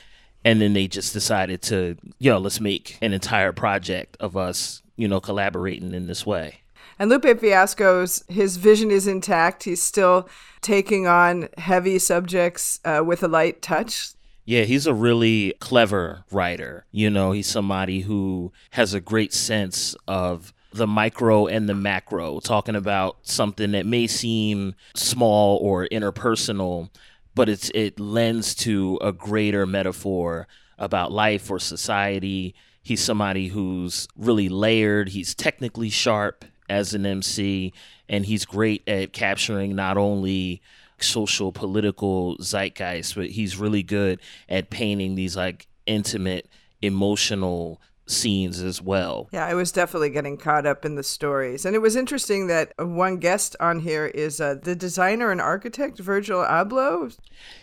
And 0.44 0.60
then 0.60 0.72
they 0.74 0.88
just 0.88 1.12
decided 1.12 1.62
to, 1.62 1.96
yo, 2.18 2.38
let's 2.38 2.60
make 2.60 2.98
an 3.00 3.12
entire 3.12 3.52
project 3.52 4.16
of 4.20 4.36
us, 4.36 4.82
you 4.96 5.08
know, 5.08 5.20
collaborating 5.20 5.94
in 5.94 6.06
this 6.06 6.26
way. 6.26 6.60
And 6.98 7.10
Lupe 7.10 7.40
Fiasco's 7.40 8.24
his 8.28 8.56
vision 8.56 8.90
is 8.90 9.06
intact. 9.06 9.64
He's 9.64 9.82
still 9.82 10.28
taking 10.60 11.06
on 11.06 11.48
heavy 11.58 11.98
subjects 11.98 12.80
uh, 12.84 13.02
with 13.04 13.22
a 13.22 13.28
light 13.28 13.62
touch. 13.62 14.12
Yeah, 14.44 14.62
he's 14.62 14.86
a 14.86 14.94
really 14.94 15.54
clever 15.58 16.24
writer. 16.30 16.84
You 16.90 17.08
know, 17.08 17.32
he's 17.32 17.46
somebody 17.46 18.00
who 18.00 18.52
has 18.70 18.92
a 18.92 19.00
great 19.00 19.32
sense 19.32 19.96
of 20.06 20.52
the 20.72 20.86
micro 20.86 21.46
and 21.46 21.68
the 21.68 21.74
macro, 21.74 22.40
talking 22.40 22.74
about 22.74 23.18
something 23.22 23.70
that 23.72 23.86
may 23.86 24.06
seem 24.06 24.74
small 24.94 25.56
or 25.58 25.86
interpersonal, 25.86 26.90
but 27.34 27.48
it's 27.48 27.70
it 27.74 27.98
lends 27.98 28.54
to 28.56 28.98
a 29.00 29.12
greater 29.12 29.66
metaphor 29.66 30.46
about 30.78 31.12
life 31.12 31.50
or 31.50 31.58
society. 31.58 32.54
He's 32.82 33.02
somebody 33.02 33.48
who's 33.48 34.08
really 34.16 34.48
layered, 34.48 35.10
he's 35.10 35.34
technically 35.34 35.90
sharp 35.90 36.44
as 36.68 36.92
an 36.92 37.06
MC, 37.06 37.72
and 38.08 38.26
he's 38.26 38.44
great 38.44 38.86
at 38.88 39.12
capturing 39.12 39.74
not 39.76 39.96
only 39.96 40.60
social 40.98 41.52
political 41.52 42.36
zeitgeist, 42.38 43.14
but 43.14 43.30
he's 43.30 43.56
really 43.56 43.82
good 43.82 44.20
at 44.48 44.70
painting 44.70 45.14
these 45.14 45.36
like 45.36 45.66
intimate, 45.86 46.48
emotional 46.82 47.80
scenes 48.06 48.60
as 48.60 48.82
well. 48.82 49.28
Yeah, 49.32 49.46
I 49.46 49.54
was 49.54 49.72
definitely 49.72 50.10
getting 50.10 50.36
caught 50.36 50.66
up 50.66 50.84
in 50.84 50.94
the 50.94 51.02
stories. 51.02 51.64
And 51.64 51.74
it 51.74 51.80
was 51.80 51.96
interesting 51.96 52.46
that 52.48 52.72
one 52.78 53.16
guest 53.18 53.56
on 53.60 53.80
here 53.80 54.06
is 54.06 54.40
uh, 54.40 54.56
the 54.62 54.76
designer 54.76 55.30
and 55.30 55.40
architect, 55.40 55.98
Virgil 55.98 56.44
Abloh. 56.44 57.16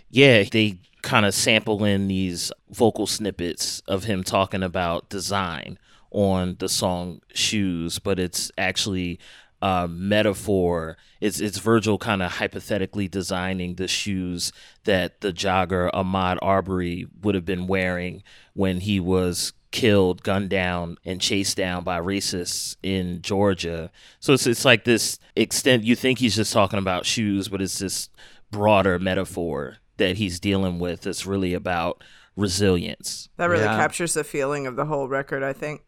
Yeah, 0.10 0.44
they 0.44 0.80
kind 1.02 1.26
of 1.26 1.34
sample 1.34 1.84
in 1.84 2.08
these 2.08 2.52
vocal 2.70 3.08
snippets 3.08 3.82
of 3.88 4.06
him 4.06 4.24
talking 4.24 4.64
about 4.64 5.10
design 5.10 5.78
on 6.12 6.58
the 6.60 6.70
song 6.70 7.22
Shoes, 7.34 8.00
but 8.00 8.20
it's 8.20 8.52
actually 8.58 9.20
a 9.62 9.88
metaphor. 9.88 10.98
It's 11.20 11.40
it's 11.40 11.58
Virgil 11.60 11.98
kind 11.98 12.22
of 12.24 12.34
hypothetically 12.34 13.08
designing 13.08 13.76
the 13.76 13.88
shoes 13.88 14.52
that 14.86 15.22
the 15.22 15.32
jogger 15.32 15.92
Ahmaud 15.92 16.38
Arbery 16.42 17.08
would 17.22 17.36
have 17.36 17.46
been 17.46 17.68
wearing 17.68 18.24
when 18.54 18.80
he 18.82 19.00
was 19.00 19.54
killed, 19.72 20.24
gunned 20.24 20.50
down, 20.50 20.98
and 21.06 21.22
chased 21.22 21.56
down 21.58 21.84
by 21.84 22.00
racists 22.00 22.76
in 22.84 23.22
Georgia. 23.22 23.92
So 24.20 24.34
it's 24.34 24.48
it's 24.48 24.66
like 24.66 24.84
this 24.84 25.20
extent. 25.36 25.84
You 25.84 25.96
think 25.96 26.20
he's 26.20 26.36
just 26.36 26.54
talking 26.54 26.80
about 26.80 27.06
shoes, 27.06 27.48
but 27.48 27.62
it's 27.62 27.80
this 27.80 28.10
broader 28.50 29.00
metaphor 29.00 29.78
that 29.98 30.18
he's 30.18 30.40
dealing 30.40 30.80
with. 30.80 31.02
That's 31.02 31.26
really 31.26 31.54
about 31.54 32.04
resilience. 32.36 33.30
That 33.38 33.46
really 33.50 33.64
Yeah. 33.64 33.78
captures 33.78 34.14
the 34.14 34.24
feeling 34.24 34.66
of 34.68 34.76
the 34.76 34.86
whole 34.86 35.08
record, 35.08 35.44
I 35.44 35.54
think. 35.54 35.82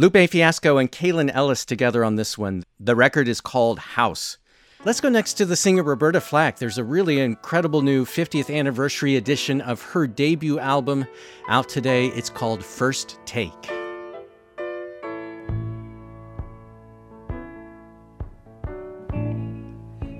Lupe 0.00 0.30
Fiasco 0.30 0.78
and 0.78 0.92
Kaelin 0.92 1.28
Ellis 1.34 1.64
together 1.64 2.04
on 2.04 2.14
this 2.14 2.38
one. 2.38 2.62
The 2.78 2.94
record 2.94 3.26
is 3.26 3.40
called 3.40 3.80
House. 3.80 4.38
Let's 4.84 5.00
go 5.00 5.08
next 5.08 5.34
to 5.34 5.44
the 5.44 5.56
singer 5.56 5.82
Roberta 5.82 6.20
Flack. 6.20 6.60
There's 6.60 6.78
a 6.78 6.84
really 6.84 7.18
incredible 7.18 7.82
new 7.82 8.04
50th 8.04 8.56
anniversary 8.56 9.16
edition 9.16 9.60
of 9.60 9.82
her 9.82 10.06
debut 10.06 10.60
album 10.60 11.04
out 11.48 11.68
today. 11.68 12.06
It's 12.10 12.30
called 12.30 12.64
First 12.64 13.18
Take. 13.26 13.50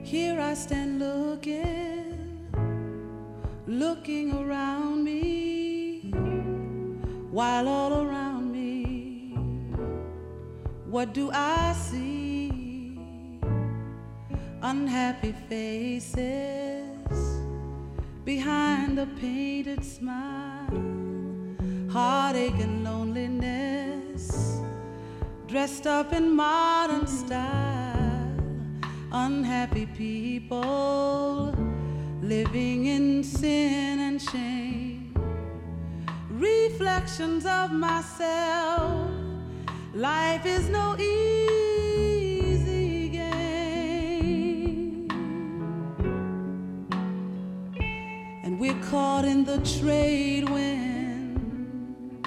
Here 0.03 0.41
I 0.41 0.55
stand 0.55 0.99
looking, 0.99 2.49
looking 3.69 4.33
around 4.33 5.05
me, 5.05 6.11
while 7.31 7.69
all 7.69 8.03
around 8.03 8.28
what 10.91 11.13
do 11.15 11.31
I 11.33 11.73
see? 11.73 12.99
Unhappy 14.63 15.35
faces 15.49 16.19
behind 18.25 18.99
a 18.99 19.07
painted 19.21 19.85
smile, 19.85 20.83
heartache 21.91 22.61
and 22.61 22.85
loneliness, 22.85 24.61
dressed 25.47 25.87
up 25.87 26.13
in 26.13 26.35
modern 26.35 27.07
style 27.07 27.99
unhappy 29.13 29.87
people 29.87 31.55
living 32.21 32.87
in 32.87 33.25
sin 33.25 34.01
and 34.01 34.21
shame. 34.21 35.15
Reflections 36.31 37.47
of 37.47 37.73
myself, 37.73 39.08
life 39.99 40.47
is 40.47 40.69
no 40.69 40.97
easy 40.97 43.09
game. 43.09 45.09
And 48.45 48.61
we're 48.61 48.81
caught 48.85 49.25
in 49.25 49.45
the 49.45 49.59
trade 49.81 50.49
wind, 50.49 52.25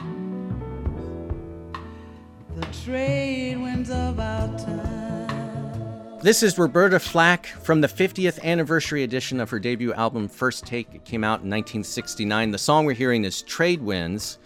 the 2.58 2.66
trade 2.84 3.56
winds 3.56 3.90
of 3.90 4.20
our 4.20 4.48
time. 4.58 6.20
This 6.20 6.44
is 6.44 6.60
Roberta 6.60 7.00
Flack 7.00 7.46
from 7.46 7.80
the 7.80 7.88
50th 7.88 8.44
anniversary 8.44 9.04
edition 9.04 9.40
of 9.40 9.50
her 9.50 9.60
debut 9.60 9.94
album 9.94 10.28
First 10.28 10.66
Take. 10.66 10.94
It 10.94 11.06
came 11.06 11.24
out 11.24 11.40
in 11.40 11.50
1969. 11.50 12.52
The 12.52 12.58
song 12.58 12.84
we're 12.84 12.94
hearing 12.94 13.24
is 13.24 13.42
Trade 13.42 13.82
Winds. 13.82 14.40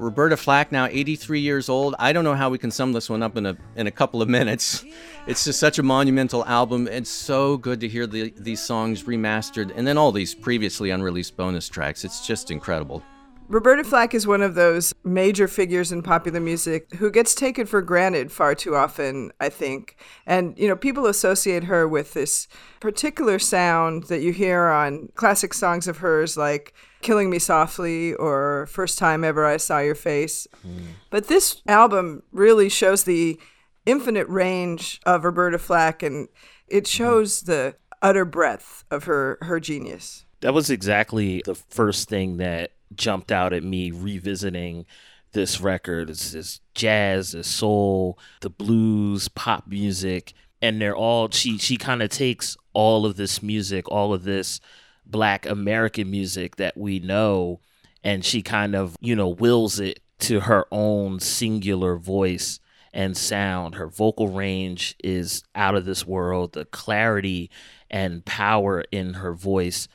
Roberta 0.00 0.36
Flack, 0.36 0.72
now 0.72 0.86
83 0.86 1.40
years 1.40 1.68
old. 1.68 1.94
I 1.98 2.12
don't 2.12 2.24
know 2.24 2.34
how 2.34 2.50
we 2.50 2.58
can 2.58 2.70
sum 2.70 2.92
this 2.92 3.10
one 3.10 3.22
up 3.22 3.36
in 3.36 3.46
a 3.46 3.56
in 3.76 3.86
a 3.86 3.90
couple 3.90 4.22
of 4.22 4.28
minutes. 4.28 4.84
It's 5.26 5.44
just 5.44 5.60
such 5.60 5.78
a 5.78 5.82
monumental 5.82 6.44
album. 6.46 6.88
It's 6.88 7.10
so 7.10 7.56
good 7.58 7.80
to 7.80 7.88
hear 7.88 8.06
the, 8.06 8.32
these 8.36 8.60
songs 8.60 9.04
remastered, 9.04 9.72
and 9.76 9.86
then 9.86 9.98
all 9.98 10.10
these 10.10 10.34
previously 10.34 10.90
unreleased 10.90 11.36
bonus 11.36 11.68
tracks. 11.68 12.04
It's 12.04 12.26
just 12.26 12.50
incredible. 12.50 13.02
Roberta 13.48 13.82
Flack 13.82 14.12
is 14.12 14.26
one 14.26 14.42
of 14.42 14.54
those 14.54 14.94
major 15.04 15.48
figures 15.48 15.90
in 15.90 16.02
popular 16.02 16.38
music 16.38 16.92
who 16.96 17.10
gets 17.10 17.34
taken 17.34 17.64
for 17.64 17.80
granted 17.80 18.30
far 18.30 18.54
too 18.54 18.76
often, 18.76 19.32
I 19.40 19.48
think. 19.48 19.96
And, 20.26 20.56
you 20.58 20.68
know, 20.68 20.76
people 20.76 21.06
associate 21.06 21.64
her 21.64 21.88
with 21.88 22.12
this 22.12 22.46
particular 22.78 23.38
sound 23.38 24.04
that 24.04 24.20
you 24.20 24.32
hear 24.32 24.66
on 24.66 25.08
classic 25.14 25.54
songs 25.54 25.88
of 25.88 25.98
hers 25.98 26.36
like 26.36 26.74
Killing 27.00 27.30
Me 27.30 27.38
Softly 27.38 28.12
or 28.14 28.66
First 28.66 28.98
Time 28.98 29.24
Ever 29.24 29.46
I 29.46 29.56
Saw 29.56 29.78
Your 29.78 29.94
Face. 29.94 30.46
Hmm. 30.62 30.78
But 31.08 31.28
this 31.28 31.62
album 31.66 32.24
really 32.32 32.68
shows 32.68 33.04
the 33.04 33.40
infinite 33.86 34.28
range 34.28 35.00
of 35.06 35.24
Roberta 35.24 35.58
Flack 35.58 36.02
and 36.02 36.28
it 36.66 36.86
hmm. 36.86 36.90
shows 36.90 37.42
the 37.42 37.76
utter 38.02 38.26
breadth 38.26 38.84
of 38.90 39.04
her, 39.04 39.38
her 39.40 39.58
genius. 39.58 40.26
That 40.40 40.52
was 40.52 40.68
exactly 40.68 41.42
the 41.46 41.54
first 41.54 42.10
thing 42.10 42.36
that 42.36 42.72
jumped 42.94 43.32
out 43.32 43.52
at 43.52 43.62
me 43.62 43.90
revisiting 43.90 44.86
this 45.32 45.60
record. 45.60 46.10
It's 46.10 46.32
this 46.32 46.60
jazz, 46.74 47.32
the 47.32 47.44
soul, 47.44 48.18
the 48.40 48.50
blues, 48.50 49.28
pop 49.28 49.66
music, 49.66 50.32
and 50.60 50.80
they're 50.80 50.96
all 50.96 51.30
she 51.30 51.58
she 51.58 51.76
kind 51.76 52.02
of 52.02 52.10
takes 52.10 52.56
all 52.72 53.06
of 53.06 53.16
this 53.16 53.42
music, 53.42 53.88
all 53.90 54.12
of 54.14 54.24
this 54.24 54.60
black 55.06 55.46
American 55.46 56.10
music 56.10 56.56
that 56.56 56.76
we 56.76 56.98
know, 56.98 57.60
and 58.02 58.24
she 58.24 58.42
kind 58.42 58.74
of, 58.74 58.96
you 59.00 59.16
know, 59.16 59.28
wills 59.28 59.80
it 59.80 60.00
to 60.20 60.40
her 60.40 60.66
own 60.70 61.20
singular 61.20 61.96
voice 61.96 62.60
and 62.92 63.16
sound. 63.16 63.76
Her 63.76 63.86
vocal 63.86 64.28
range 64.28 64.96
is 65.02 65.44
out 65.54 65.74
of 65.74 65.84
this 65.84 66.06
world. 66.06 66.52
The 66.52 66.64
clarity 66.64 67.50
and 67.90 68.24
power 68.24 68.84
in 68.90 69.14
her 69.14 69.32
voice 69.32 69.88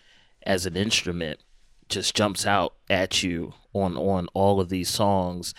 as 0.45 0.65
an 0.65 0.75
instrument 0.75 1.39
just 1.93 2.15
jumps 2.15 2.45
out 2.45 2.73
at 2.89 3.23
you 3.23 3.53
on 3.73 3.95
on 3.97 4.27
all 4.33 4.59
of 4.59 4.69
these 4.69 4.89
songs. 4.89 5.53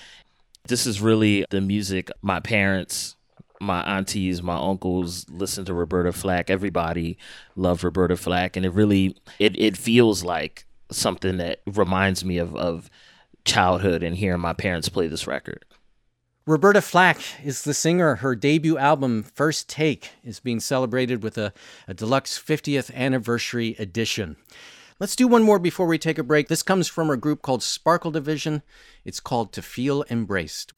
This 0.66 0.86
is 0.86 1.00
really 1.00 1.44
the 1.50 1.60
music 1.60 2.10
my 2.22 2.40
parents, 2.40 3.16
my 3.60 3.82
aunties, 3.82 4.42
my 4.42 4.56
uncles 4.56 5.26
listen 5.28 5.64
to 5.66 5.74
Roberta 5.74 6.12
Flack. 6.12 6.50
Everybody 6.50 7.18
loved 7.56 7.84
Roberta 7.84 8.16
Flack 8.16 8.56
and 8.56 8.66
it 8.66 8.70
really 8.70 9.16
it 9.38 9.58
it 9.58 9.76
feels 9.76 10.24
like 10.24 10.66
something 10.90 11.36
that 11.38 11.60
reminds 11.66 12.24
me 12.24 12.38
of 12.38 12.54
of 12.56 12.90
childhood 13.44 14.02
and 14.02 14.16
hearing 14.16 14.40
my 14.40 14.52
parents 14.52 14.88
play 14.88 15.06
this 15.06 15.26
record. 15.26 15.64
Roberta 16.46 16.82
Flack 16.82 17.18
is 17.42 17.64
the 17.64 17.72
singer. 17.72 18.16
Her 18.16 18.36
debut 18.36 18.76
album, 18.76 19.22
First 19.22 19.66
Take, 19.66 20.10
is 20.22 20.40
being 20.40 20.60
celebrated 20.60 21.22
with 21.22 21.38
a, 21.38 21.54
a 21.88 21.94
deluxe 21.94 22.38
50th 22.38 22.94
anniversary 22.94 23.74
edition. 23.78 24.36
Let's 25.00 25.16
do 25.16 25.26
one 25.26 25.42
more 25.42 25.58
before 25.58 25.88
we 25.88 25.98
take 25.98 26.18
a 26.18 26.22
break. 26.22 26.46
This 26.46 26.62
comes 26.62 26.86
from 26.86 27.10
a 27.10 27.16
group 27.16 27.42
called 27.42 27.64
Sparkle 27.64 28.12
Division. 28.12 28.62
It's 29.04 29.18
called 29.18 29.52
To 29.54 29.60
Feel 29.60 30.04
Embraced. 30.08 30.72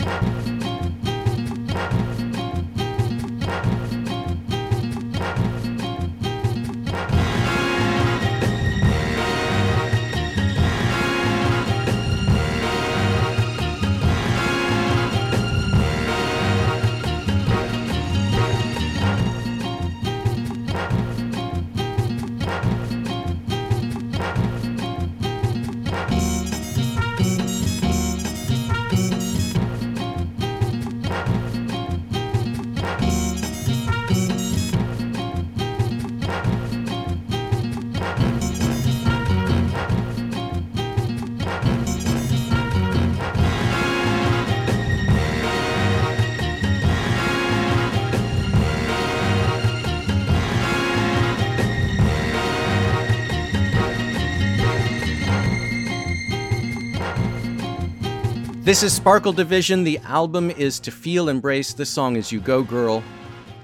This 58.67 58.83
is 58.83 58.93
Sparkle 58.93 59.33
Division. 59.33 59.85
The 59.85 59.99
album 59.99 60.51
is 60.51 60.81
To 60.81 60.91
Feel 60.91 61.29
Embrace. 61.29 61.73
This 61.73 61.89
song 61.89 62.17
is 62.17 62.33
You 62.33 62.41
Go 62.41 62.65
Girl. 62.65 63.01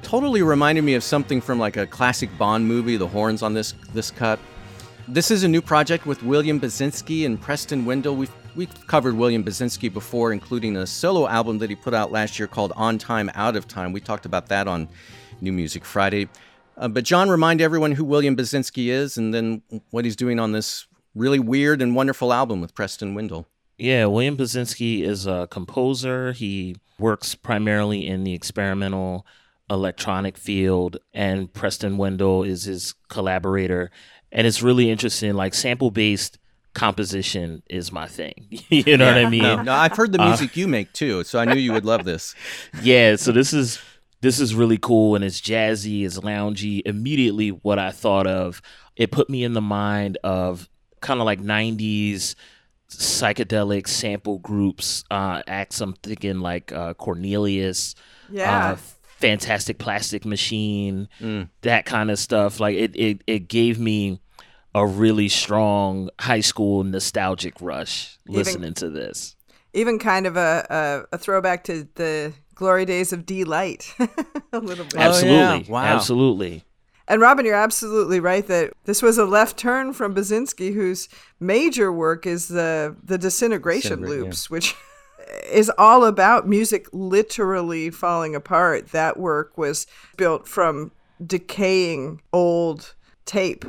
Totally 0.02 0.42
reminded 0.42 0.82
me 0.82 0.94
of 0.94 1.02
something 1.02 1.40
from 1.40 1.58
like 1.58 1.76
a 1.76 1.88
classic 1.88 2.30
Bond 2.38 2.68
movie, 2.68 2.96
the 2.96 3.08
horns 3.08 3.42
on 3.42 3.52
this 3.52 3.74
this 3.92 4.12
cut. 4.12 4.38
This 5.08 5.32
is 5.32 5.42
a 5.42 5.48
new 5.48 5.60
project 5.60 6.06
with 6.06 6.22
William 6.22 6.60
Basinski 6.60 7.26
and 7.26 7.40
Preston 7.40 7.84
Wendell. 7.84 8.14
We've 8.14 8.30
we've 8.54 8.86
covered 8.86 9.16
William 9.16 9.42
Basinski 9.42 9.92
before, 9.92 10.32
including 10.32 10.76
a 10.76 10.86
solo 10.86 11.26
album 11.26 11.58
that 11.58 11.68
he 11.68 11.74
put 11.74 11.94
out 11.94 12.12
last 12.12 12.38
year 12.38 12.46
called 12.46 12.72
On 12.76 12.96
Time 12.96 13.28
Out 13.34 13.56
of 13.56 13.66
Time. 13.66 13.90
We 13.90 14.00
talked 14.00 14.24
about 14.24 14.46
that 14.50 14.68
on 14.68 14.88
New 15.40 15.52
Music 15.52 15.84
Friday. 15.84 16.28
Uh, 16.76 16.86
but 16.86 17.02
John, 17.02 17.28
remind 17.28 17.60
everyone 17.60 17.90
who 17.90 18.04
William 18.04 18.36
Basinski 18.36 18.86
is 18.86 19.18
and 19.18 19.34
then 19.34 19.62
what 19.90 20.04
he's 20.04 20.14
doing 20.14 20.38
on 20.38 20.52
this 20.52 20.86
really 21.16 21.40
weird 21.40 21.82
and 21.82 21.96
wonderful 21.96 22.32
album 22.32 22.60
with 22.60 22.72
Preston 22.72 23.16
Wendell. 23.16 23.48
Yeah, 23.78 24.06
William 24.06 24.36
Basinski 24.36 25.02
is 25.02 25.26
a 25.26 25.48
composer. 25.50 26.32
He 26.32 26.76
works 26.98 27.34
primarily 27.34 28.06
in 28.06 28.24
the 28.24 28.32
experimental 28.32 29.26
electronic 29.70 30.36
field, 30.36 30.98
and 31.14 31.52
Preston 31.52 31.96
Wendell 31.96 32.42
is 32.42 32.64
his 32.64 32.94
collaborator. 33.08 33.90
And 34.30 34.46
it's 34.46 34.62
really 34.62 34.90
interesting, 34.90 35.34
like 35.34 35.54
sample 35.54 35.90
based 35.90 36.38
composition 36.74 37.62
is 37.68 37.92
my 37.92 38.06
thing. 38.06 38.46
you 38.68 38.96
know 38.96 39.06
what 39.06 39.18
I 39.18 39.28
mean? 39.28 39.42
No, 39.42 39.62
no, 39.62 39.72
I've 39.72 39.96
heard 39.96 40.12
the 40.12 40.18
music 40.18 40.50
uh, 40.50 40.60
you 40.60 40.68
make 40.68 40.92
too, 40.92 41.24
so 41.24 41.38
I 41.38 41.44
knew 41.44 41.58
you 41.58 41.72
would 41.72 41.84
love 41.84 42.04
this. 42.04 42.34
Yeah, 42.82 43.16
so 43.16 43.32
this 43.32 43.52
is 43.52 43.78
this 44.20 44.40
is 44.40 44.54
really 44.54 44.78
cool 44.78 45.14
and 45.14 45.24
it's 45.24 45.40
jazzy, 45.40 46.04
it's 46.04 46.18
loungy. 46.18 46.80
Immediately 46.86 47.50
what 47.50 47.78
I 47.78 47.90
thought 47.90 48.26
of, 48.26 48.62
it 48.96 49.10
put 49.10 49.28
me 49.28 49.44
in 49.44 49.52
the 49.52 49.60
mind 49.60 50.16
of 50.24 50.68
kind 51.00 51.20
of 51.20 51.26
like 51.26 51.40
90s 51.40 52.34
psychedelic 52.98 53.86
sample 53.86 54.38
groups 54.38 55.04
uh 55.10 55.42
acts 55.46 55.80
i'm 55.80 55.92
thinking 55.94 56.40
like 56.40 56.72
uh 56.72 56.94
cornelius 56.94 57.94
yeah 58.30 58.70
uh, 58.70 58.76
fantastic 59.22 59.78
plastic 59.78 60.24
machine 60.24 61.08
mm. 61.20 61.48
that 61.60 61.84
kind 61.84 62.10
of 62.10 62.18
stuff 62.18 62.58
like 62.58 62.76
it, 62.76 62.94
it 62.96 63.22
it 63.26 63.48
gave 63.48 63.78
me 63.78 64.20
a 64.74 64.86
really 64.86 65.28
strong 65.28 66.10
high 66.20 66.40
school 66.40 66.82
nostalgic 66.82 67.54
rush 67.60 68.18
listening 68.26 68.62
even, 68.62 68.74
to 68.74 68.90
this 68.90 69.36
even 69.74 69.98
kind 69.98 70.26
of 70.26 70.36
a, 70.36 71.06
a, 71.12 71.14
a 71.14 71.18
throwback 71.18 71.64
to 71.64 71.86
the 71.94 72.32
glory 72.54 72.84
days 72.84 73.12
of 73.12 73.24
Deee-Lite 73.24 73.94
a 74.52 74.58
little 74.58 74.84
bit 74.84 74.96
absolutely 74.96 75.38
oh, 75.38 75.52
yeah. 75.54 75.70
wow. 75.70 75.84
absolutely 75.84 76.64
and 77.08 77.20
Robin, 77.20 77.44
you're 77.44 77.54
absolutely 77.54 78.20
right 78.20 78.46
that 78.46 78.72
this 78.84 79.02
was 79.02 79.18
a 79.18 79.24
left 79.24 79.56
turn 79.56 79.92
from 79.92 80.14
Basinski, 80.14 80.72
whose 80.72 81.08
major 81.40 81.92
work 81.92 82.26
is 82.26 82.48
the 82.48 82.96
the 83.02 83.18
disintegration 83.18 84.02
loops, 84.02 84.48
yeah. 84.48 84.54
which 84.54 84.74
is 85.50 85.70
all 85.78 86.04
about 86.04 86.48
music 86.48 86.86
literally 86.92 87.90
falling 87.90 88.34
apart. 88.34 88.88
That 88.88 89.18
work 89.18 89.58
was 89.58 89.86
built 90.16 90.46
from 90.46 90.92
decaying 91.24 92.20
old 92.32 92.94
tape. 93.24 93.64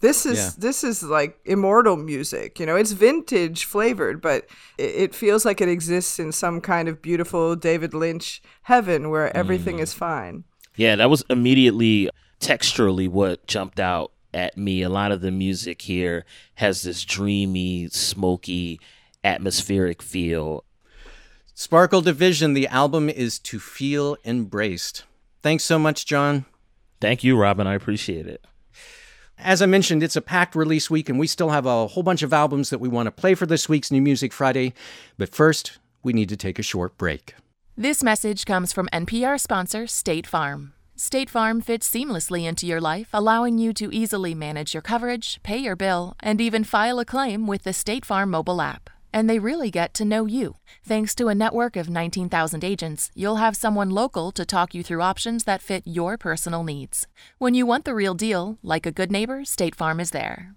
This 0.00 0.26
is 0.26 0.38
yeah. 0.38 0.50
this 0.58 0.82
is 0.82 1.02
like 1.02 1.38
immortal 1.44 1.96
music. 1.96 2.58
You 2.58 2.66
know, 2.66 2.74
it's 2.74 2.92
vintage 2.92 3.64
flavored, 3.64 4.20
but 4.20 4.48
it, 4.76 4.94
it, 4.96 5.14
feels 5.14 5.44
like 5.44 5.60
it 5.60 5.68
exists 5.68 6.18
in 6.18 6.32
some 6.32 6.60
kind 6.60 6.88
of 6.88 7.00
beautiful 7.00 7.54
David 7.54 7.94
Lynch 7.94 8.42
heaven 8.62 9.10
where 9.10 9.34
everything 9.36 9.76
mm. 9.76 9.82
is 9.82 9.94
fine. 9.94 10.42
Yeah, 10.74 10.96
that 10.96 11.08
was 11.08 11.22
immediately 11.30 12.10
texturally 12.42 13.08
what 13.08 13.46
jumped 13.46 13.80
out 13.80 14.12
at 14.34 14.58
me. 14.58 14.82
A 14.82 14.88
lot 14.88 15.12
of 15.12 15.20
the 15.20 15.30
music 15.30 15.82
here 15.82 16.26
has 16.56 16.82
this 16.82 17.04
dreamy, 17.04 17.88
smoky, 17.88 18.80
atmospheric 19.24 20.02
feel. 20.02 20.64
Sparkle 21.54 22.00
Division, 22.00 22.54
the 22.54 22.66
album 22.66 23.08
is 23.08 23.38
To 23.38 23.60
Feel 23.60 24.16
Embraced. 24.24 25.04
Thanks 25.42 25.64
so 25.64 25.78
much, 25.78 26.04
John. 26.06 26.44
Thank 27.00 27.22
you, 27.22 27.38
Robin. 27.38 27.66
I 27.66 27.74
appreciate 27.74 28.26
it. 28.26 28.44
As 29.38 29.60
I 29.60 29.66
mentioned, 29.66 30.02
it's 30.02 30.16
a 30.16 30.20
packed 30.20 30.54
release 30.54 30.88
week, 30.90 31.08
and 31.08 31.18
we 31.18 31.26
still 31.26 31.50
have 31.50 31.66
a 31.66 31.88
whole 31.88 32.02
bunch 32.02 32.22
of 32.22 32.32
albums 32.32 32.70
that 32.70 32.78
we 32.80 32.88
want 32.88 33.06
to 33.06 33.10
play 33.10 33.34
for 33.34 33.46
this 33.46 33.68
week's 33.68 33.90
New 33.90 34.02
Music 34.02 34.32
Friday. 34.32 34.72
But 35.18 35.34
first, 35.34 35.78
we 36.02 36.12
need 36.12 36.28
to 36.28 36.36
take 36.36 36.58
a 36.58 36.62
short 36.62 36.96
break. 36.96 37.34
This 37.76 38.02
message 38.02 38.44
comes 38.44 38.72
from 38.72 38.88
NPR 38.92 39.40
sponsor 39.40 39.86
State 39.86 40.26
Farm. 40.26 40.74
State 40.96 41.30
Farm 41.30 41.60
fits 41.60 41.88
seamlessly 41.88 42.46
into 42.46 42.66
your 42.66 42.80
life, 42.80 43.08
allowing 43.12 43.58
you 43.58 43.72
to 43.72 43.92
easily 43.94 44.34
manage 44.34 44.74
your 44.74 44.82
coverage, 44.82 45.40
pay 45.42 45.56
your 45.56 45.74
bill, 45.76 46.14
and 46.20 46.40
even 46.40 46.64
file 46.64 46.98
a 46.98 47.04
claim 47.04 47.46
with 47.46 47.62
the 47.64 47.72
State 47.72 48.04
Farm 48.04 48.30
mobile 48.30 48.60
app. 48.60 48.90
and 49.14 49.28
they 49.28 49.38
really 49.38 49.70
get 49.70 49.92
to 49.92 50.04
know 50.06 50.24
you. 50.24 50.56
Thanks 50.84 51.14
to 51.16 51.28
a 51.28 51.34
network 51.34 51.76
of 51.76 51.90
19,000 51.90 52.64
agents, 52.64 53.10
you'll 53.14 53.36
have 53.36 53.56
someone 53.56 53.90
local 53.90 54.32
to 54.32 54.46
talk 54.46 54.74
you 54.74 54.82
through 54.82 55.02
options 55.02 55.44
that 55.44 55.60
fit 55.60 55.82
your 55.84 56.16
personal 56.16 56.64
needs. 56.64 57.06
When 57.36 57.52
you 57.54 57.66
want 57.66 57.84
the 57.84 57.94
real 57.94 58.14
deal, 58.14 58.56
like 58.62 58.86
a 58.86 58.90
good 58.90 59.12
neighbor, 59.12 59.44
State 59.44 59.74
Farm 59.74 60.00
is 60.00 60.12
there. 60.12 60.54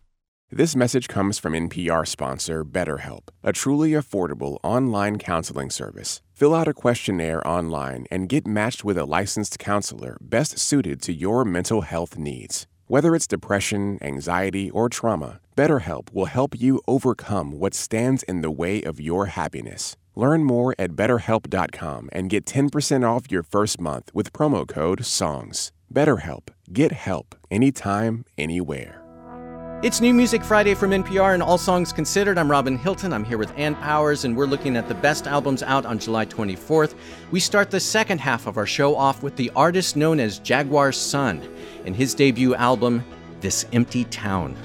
This 0.52 0.76
message 0.76 1.08
comes 1.08 1.40
from 1.40 1.54
NPR 1.54 2.08
sponsor 2.08 2.64
BetterHelp, 2.64 3.30
a 3.44 3.52
truly 3.52 3.92
affordable 3.92 4.58
online 4.64 5.18
counseling 5.18 5.72
service. 5.72 6.22
Fill 6.36 6.54
out 6.54 6.68
a 6.68 6.74
questionnaire 6.74 7.46
online 7.48 8.06
and 8.12 8.30
get 8.30 8.46
matched 8.46 8.86
with 8.86 8.96
a 8.96 9.08
licensed 9.08 9.58
counselor 9.58 10.18
best 10.22 10.60
suited 10.60 11.02
to 11.02 11.14
your 11.14 11.46
mental 11.46 11.82
health 11.82 12.20
needs. 12.20 12.68
Whether 12.86 13.16
it's 13.16 13.26
depression, 13.26 13.98
anxiety, 14.04 14.70
or 14.70 14.88
trauma, 14.88 15.42
BetterHelp 15.56 16.14
will 16.14 16.26
help 16.28 16.60
you 16.60 16.80
overcome 16.88 17.52
what 17.60 17.74
stands 17.74 18.22
in 18.24 18.42
the 18.42 18.52
way 18.52 18.84
of 18.84 19.02
your 19.02 19.26
happiness. 19.26 19.98
Learn 20.14 20.44
more 20.44 20.76
at 20.78 20.92
betterhelp.com 20.92 22.10
and 22.14 22.30
get 22.30 22.46
10% 22.46 23.04
off 23.04 23.32
your 23.32 23.44
first 23.44 23.82
month 23.82 24.12
with 24.14 24.32
promo 24.32 24.68
code 24.68 25.04
SONGS. 25.06 25.72
BetterHelp. 25.92 26.50
Get 26.72 26.92
help 26.92 27.36
anytime, 27.50 28.26
anywhere. 28.38 29.05
It's 29.84 30.02
New 30.02 30.14
Music 30.14 30.44
Friday 30.44 30.74
from 30.74 30.92
NPR 30.92 31.34
and 31.34 31.44
All 31.44 31.58
Songs 31.60 31.94
Considered. 31.94 32.38
I'm 32.38 32.50
Robin 32.50 32.78
Hilton. 32.78 33.14
I'm 33.14 33.24
here 33.24 33.38
with 33.38 33.52
Ann 33.56 33.76
Powers, 33.76 34.26
and 34.26 34.36
we're 34.36 34.48
looking 34.48 34.78
at 34.78 34.88
the 34.88 34.96
best 34.96 35.28
albums 35.28 35.62
out 35.62 35.86
on 35.86 36.00
July 36.00 36.26
24th. 36.26 36.96
We 37.30 37.40
start 37.40 37.70
the 37.70 37.80
second 37.80 38.20
half 38.20 38.48
of 38.48 38.58
our 38.58 38.66
show 38.66 38.96
off 38.96 39.22
with 39.22 39.36
the 39.36 39.52
artist 39.56 39.96
known 39.96 40.20
as 40.20 40.40
Jaguar 40.40 40.92
Sun 40.92 41.48
and 41.86 41.96
his 41.96 42.16
debut 42.16 42.56
album, 42.56 43.04
This 43.42 43.66
Empty 43.74 44.06
Town. 44.06 44.56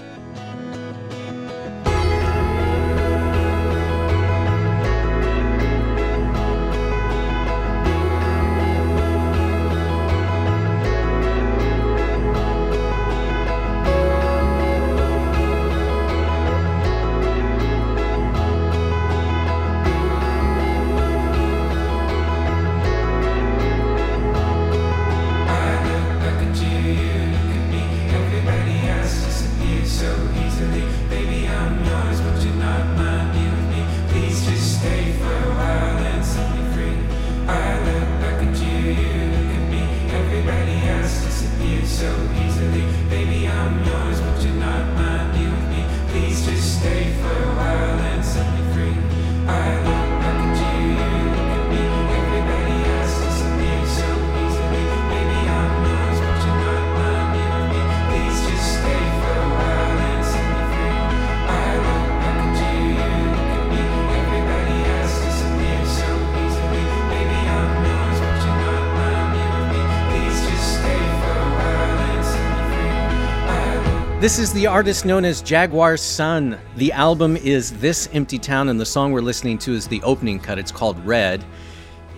This 74.21 74.39
is 74.39 74.53
the 74.53 74.67
artist 74.67 75.07
known 75.07 75.25
as 75.25 75.41
Jaguar 75.41 75.97
Sun. 75.97 76.59
The 76.77 76.93
album 76.93 77.39
is 77.39 77.73
This 77.81 78.07
Empty 78.13 78.39
Town, 78.39 78.69
and 78.69 78.79
the 78.79 78.85
song 78.85 79.13
we're 79.13 79.23
listening 79.23 79.57
to 79.61 79.73
is 79.73 79.89
the 79.89 80.03
opening 80.03 80.39
cut. 80.39 80.59
It's 80.59 80.71
called 80.71 81.03
Red. 81.07 81.43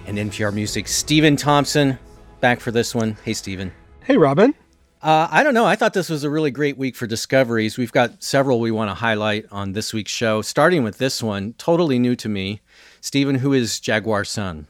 And 0.06 0.18
NPR 0.18 0.52
Music, 0.52 0.88
Stephen 0.88 1.36
Thompson, 1.36 1.96
back 2.40 2.58
for 2.58 2.72
this 2.72 2.92
one. 2.92 3.16
Hey, 3.24 3.34
Stephen. 3.34 3.70
Hey, 4.02 4.16
Robin. 4.16 4.52
Uh, 5.00 5.28
I 5.30 5.44
don't 5.44 5.54
know. 5.54 5.64
I 5.64 5.76
thought 5.76 5.92
this 5.92 6.10
was 6.10 6.24
a 6.24 6.30
really 6.30 6.50
great 6.50 6.76
week 6.76 6.96
for 6.96 7.06
discoveries. 7.06 7.78
We've 7.78 7.92
got 7.92 8.20
several 8.20 8.58
we 8.58 8.72
want 8.72 8.90
to 8.90 8.94
highlight 8.94 9.46
on 9.52 9.70
this 9.70 9.94
week's 9.94 10.10
show, 10.10 10.42
starting 10.42 10.82
with 10.82 10.98
this 10.98 11.22
one, 11.22 11.52
totally 11.52 12.00
new 12.00 12.16
to 12.16 12.28
me. 12.28 12.62
Stephen, 13.00 13.36
who 13.36 13.52
is 13.52 13.78
Jaguar 13.78 14.24
Sun? 14.24 14.66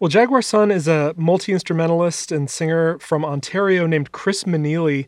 Well, 0.00 0.08
Jaguar 0.08 0.42
Sun 0.42 0.70
is 0.70 0.88
a 0.88 1.14
multi 1.16 1.52
instrumentalist 1.52 2.32
and 2.32 2.48
singer 2.48 2.98
from 2.98 3.24
Ontario 3.24 3.86
named 3.86 4.12
Chris 4.12 4.44
Minelli. 4.44 5.06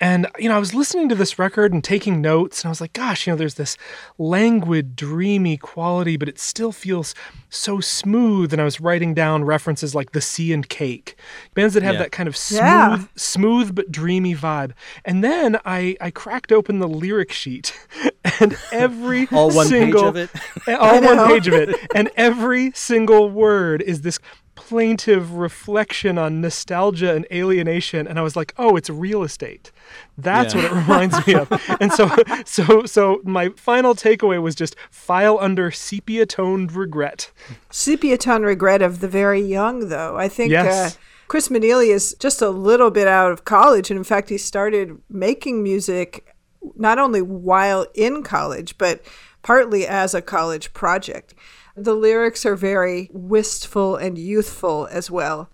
And, 0.00 0.26
you 0.38 0.48
know, 0.48 0.56
I 0.56 0.58
was 0.58 0.74
listening 0.74 1.08
to 1.08 1.14
this 1.14 1.38
record 1.38 1.72
and 1.72 1.82
taking 1.82 2.20
notes, 2.20 2.62
and 2.62 2.68
I 2.68 2.70
was 2.70 2.80
like, 2.80 2.92
gosh, 2.92 3.26
you 3.26 3.32
know, 3.32 3.36
there's 3.36 3.54
this 3.54 3.76
languid, 4.18 4.96
dreamy 4.96 5.56
quality, 5.56 6.16
but 6.16 6.28
it 6.28 6.38
still 6.38 6.72
feels 6.72 7.14
so 7.56 7.80
smooth. 7.80 8.52
And 8.52 8.60
I 8.60 8.64
was 8.64 8.80
writing 8.80 9.14
down 9.14 9.44
references 9.44 9.94
like 9.94 10.12
The 10.12 10.20
Sea 10.20 10.52
and 10.52 10.68
Cake, 10.68 11.16
bands 11.54 11.74
that 11.74 11.82
have 11.82 11.94
yeah. 11.94 12.00
that 12.00 12.12
kind 12.12 12.28
of 12.28 12.36
smooth, 12.36 12.60
yeah. 12.60 13.04
smooth 13.16 13.74
but 13.74 13.90
dreamy 13.90 14.34
vibe. 14.34 14.72
And 15.04 15.22
then 15.22 15.58
I, 15.64 15.96
I 16.00 16.10
cracked 16.10 16.52
open 16.52 16.78
the 16.78 16.88
lyric 16.88 17.32
sheet, 17.32 17.78
and 18.40 18.56
every 18.72 19.28
all 19.32 19.50
one 19.50 19.66
single, 19.66 20.12
page 20.12 20.28
of 20.28 20.66
it, 20.66 20.78
all 20.80 21.02
one 21.02 21.28
page 21.28 21.48
of 21.48 21.54
it, 21.54 21.74
and 21.94 22.10
every 22.16 22.72
single 22.72 23.30
word 23.30 23.82
is 23.82 24.02
this 24.02 24.18
plaintive 24.56 25.34
reflection 25.34 26.18
on 26.18 26.40
nostalgia 26.40 27.14
and 27.14 27.26
alienation 27.30 28.08
and 28.08 28.18
I 28.18 28.22
was 28.22 28.34
like, 28.34 28.52
"Oh, 28.58 28.74
it's 28.74 28.90
real 28.90 29.22
estate." 29.22 29.70
That's 30.18 30.54
yeah. 30.54 30.62
what 30.62 30.72
it 30.72 30.74
reminds 30.74 31.26
me 31.26 31.34
of. 31.34 31.52
And 31.80 31.92
so 31.92 32.10
so 32.44 32.84
so 32.86 33.20
my 33.24 33.50
final 33.50 33.94
takeaway 33.94 34.42
was 34.42 34.54
just 34.54 34.74
file 34.90 35.38
under 35.40 35.70
sepia 35.70 36.26
toned 36.26 36.72
regret. 36.72 37.30
Sepia 37.70 38.18
toned 38.18 38.44
regret 38.44 38.82
of 38.82 39.00
the 39.00 39.08
very 39.08 39.40
young 39.40 39.88
though. 39.88 40.16
I 40.16 40.28
think 40.28 40.50
yes. 40.50 40.96
uh, 40.96 40.98
Chris 41.28 41.48
Minelli 41.48 41.88
is 41.88 42.16
just 42.18 42.40
a 42.40 42.50
little 42.50 42.90
bit 42.90 43.06
out 43.06 43.30
of 43.30 43.44
college 43.44 43.90
and 43.90 43.98
in 43.98 44.04
fact 44.04 44.30
he 44.30 44.38
started 44.38 44.98
making 45.10 45.62
music 45.62 46.34
not 46.74 46.98
only 46.98 47.22
while 47.22 47.86
in 47.94 48.22
college 48.22 48.78
but 48.78 49.02
partly 49.42 49.86
as 49.86 50.14
a 50.14 50.22
college 50.22 50.72
project. 50.72 51.34
The 51.76 51.94
lyrics 51.94 52.46
are 52.46 52.56
very 52.56 53.10
wistful 53.12 53.96
and 53.96 54.16
youthful 54.16 54.88
as 54.90 55.10
well. 55.10 55.50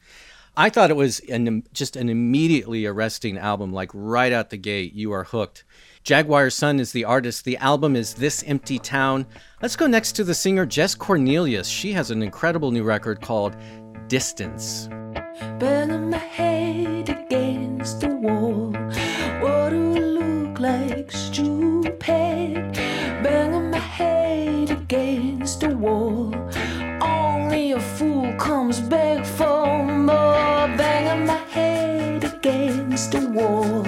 I 0.57 0.71
thought 0.71 0.91
it 0.91 0.97
was 0.97 1.19
an, 1.21 1.65
just 1.73 1.97
an 1.97 2.09
immediately 2.09 2.87
arresting 2.87 3.39
album, 3.39 3.73
like 3.73 3.91
right 3.93 4.33
out 4.33 4.51
the 4.51 4.57
gate. 4.57 4.95
You 4.95 5.11
are 5.13 5.25
hooked. 5.25 5.65
Jaguar 6.05 6.51
Sun 6.51 6.79
is 6.79 6.93
the 6.93 7.05
artist. 7.05 7.45
The 7.45 7.57
album 7.57 7.97
is 7.97 8.15
This 8.15 8.45
Empty 8.45 8.79
Town. 8.79 9.27
Let's 9.63 9.77
go 9.77 9.87
next 9.87 10.13
to 10.13 10.25
the 10.25 10.35
singer 10.35 10.67
Jess 10.67 10.95
Cornelius. 10.95 11.67
She 11.67 11.93
has 11.93 12.11
an 12.11 12.23
incredible 12.23 12.71
new 12.71 12.85
record 12.85 13.21
called 13.21 13.57
Distance. 14.07 14.89
Banging 15.59 16.11
my 16.11 16.19
head 16.19 17.09
against 17.09 18.01
the 18.01 18.09
wall. 18.09 18.42
Against 25.53 25.61
the 25.61 25.77
wall. 25.77 26.35
Only 27.03 27.73
a 27.73 27.81
fool 27.81 28.33
comes 28.37 28.81
back 28.81 29.25
for 29.25 29.85
more. 29.85 30.69
Banging 30.79 31.27
my 31.27 31.41
head 31.51 32.25
against 32.25 33.13
the 33.13 33.29
wall. 33.29 33.83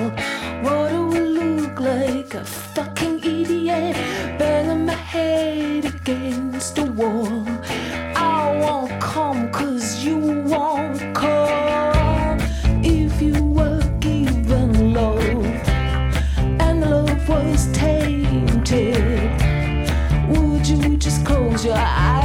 What 0.62 0.90
do 0.90 1.14
I 1.14 1.20
look 1.20 1.80
like? 1.80 2.34
A 2.34 2.44
fucking 2.44 3.18
idiot. 3.20 3.96
Banging 4.38 4.86
my 4.86 4.92
head 4.92 5.84
against 5.86 6.76
the 6.76 6.84
wall. 6.84 7.46
I 8.16 8.56
won't 8.60 9.00
come 9.00 9.50
cause 9.50 10.04
you 10.04 10.18
won't 10.18 11.13
your 21.64 21.74
eyes 21.78 22.23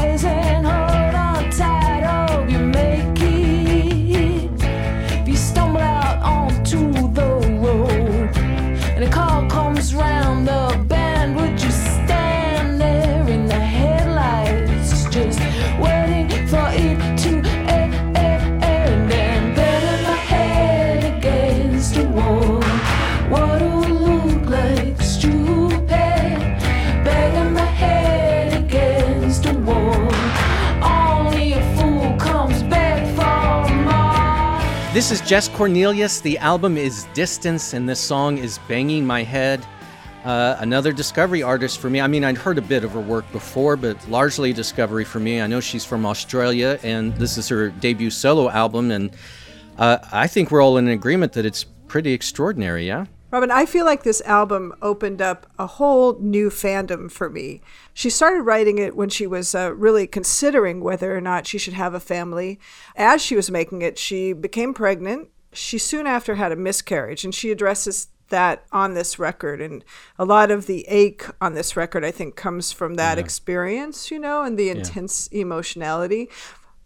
This 35.10 35.22
is 35.22 35.28
Jess 35.28 35.48
Cornelius. 35.48 36.22
The 36.22 36.38
album 36.38 36.78
is 36.78 37.06
Distance, 37.16 37.74
and 37.74 37.90
this 37.90 38.00
song 38.00 38.38
is 38.38 38.60
Banging 38.68 39.08
My 39.08 39.24
Head. 39.24 39.66
Uh, 40.24 40.56
another 40.60 40.94
discovery 40.94 41.42
artist 41.42 41.80
for 41.80 41.90
me. 41.90 42.00
I 42.00 42.06
mean, 42.06 42.24
I'd 42.24 42.38
heard 42.38 42.60
a 42.60 42.62
bit 42.62 42.84
of 42.84 42.92
her 42.92 43.00
work 43.00 43.26
before, 43.32 43.76
but 43.76 44.08
largely 44.08 44.54
discovery 44.54 45.04
for 45.04 45.20
me. 45.20 45.42
I 45.42 45.48
know 45.48 45.62
she's 45.62 45.84
from 45.84 46.06
Australia, 46.06 46.80
and 46.84 47.12
this 47.16 47.40
is 47.40 47.50
her 47.50 47.70
debut 47.70 48.12
solo 48.12 48.52
album, 48.52 48.92
and 48.92 49.10
uh, 49.80 49.98
I 50.12 50.28
think 50.28 50.52
we're 50.52 50.62
all 50.62 50.78
in 50.78 50.88
agreement 50.88 51.34
that 51.34 51.44
it's 51.44 51.64
pretty 51.64 52.14
extraordinary, 52.14 52.86
yeah? 52.86 53.08
Robin, 53.32 53.52
I 53.52 53.66
feel 53.66 53.86
like 53.86 54.04
this 54.04 54.22
album 54.22 54.74
opened 54.82 55.22
up 55.22 55.46
a 55.60 55.68
whole 55.68 56.18
new 56.20 56.50
fandom 56.50 57.12
for 57.12 57.30
me. 57.30 57.62
She 57.94 58.10
started 58.10 58.42
writing 58.42 58.80
it 58.80 58.96
when 58.96 59.10
she 59.10 59.28
was 59.28 59.54
uh, 59.54 59.74
really 59.76 60.08
considering 60.08 60.82
whether 60.82 61.16
or 61.16 61.22
not 61.22 61.46
she 61.46 61.60
should 61.60 61.76
have 61.76 61.94
a 61.94 62.00
family. 62.00 62.60
As 62.96 63.22
she 63.22 63.36
was 63.36 63.52
making 63.52 63.84
it, 63.84 64.00
she 64.00 64.34
became 64.34 64.74
pregnant. 64.74 65.30
She 65.54 65.78
soon 65.78 66.08
after 66.08 66.36
had 66.36 66.52
a 66.52 66.56
miscarriage, 66.56 67.24
and 67.24 67.34
she 67.34 67.52
addresses 67.52 68.08
that 68.30 68.64
on 68.72 68.96
this 68.96 69.20
record. 69.20 69.62
And 69.62 69.84
a 70.18 70.26
lot 70.26 70.50
of 70.50 70.66
the 70.66 70.86
ache 70.88 71.26
on 71.40 71.54
this 71.54 71.76
record, 71.76 72.04
I 72.04 72.12
think, 72.12 72.36
comes 72.36 72.72
from 72.72 72.96
that 72.96 73.18
yeah. 73.18 73.24
experience, 73.24 74.10
you 74.10 74.18
know, 74.18 74.42
and 74.44 74.58
the 74.58 74.70
intense 74.70 75.30
yeah. 75.32 75.42
emotionality. 75.42 76.30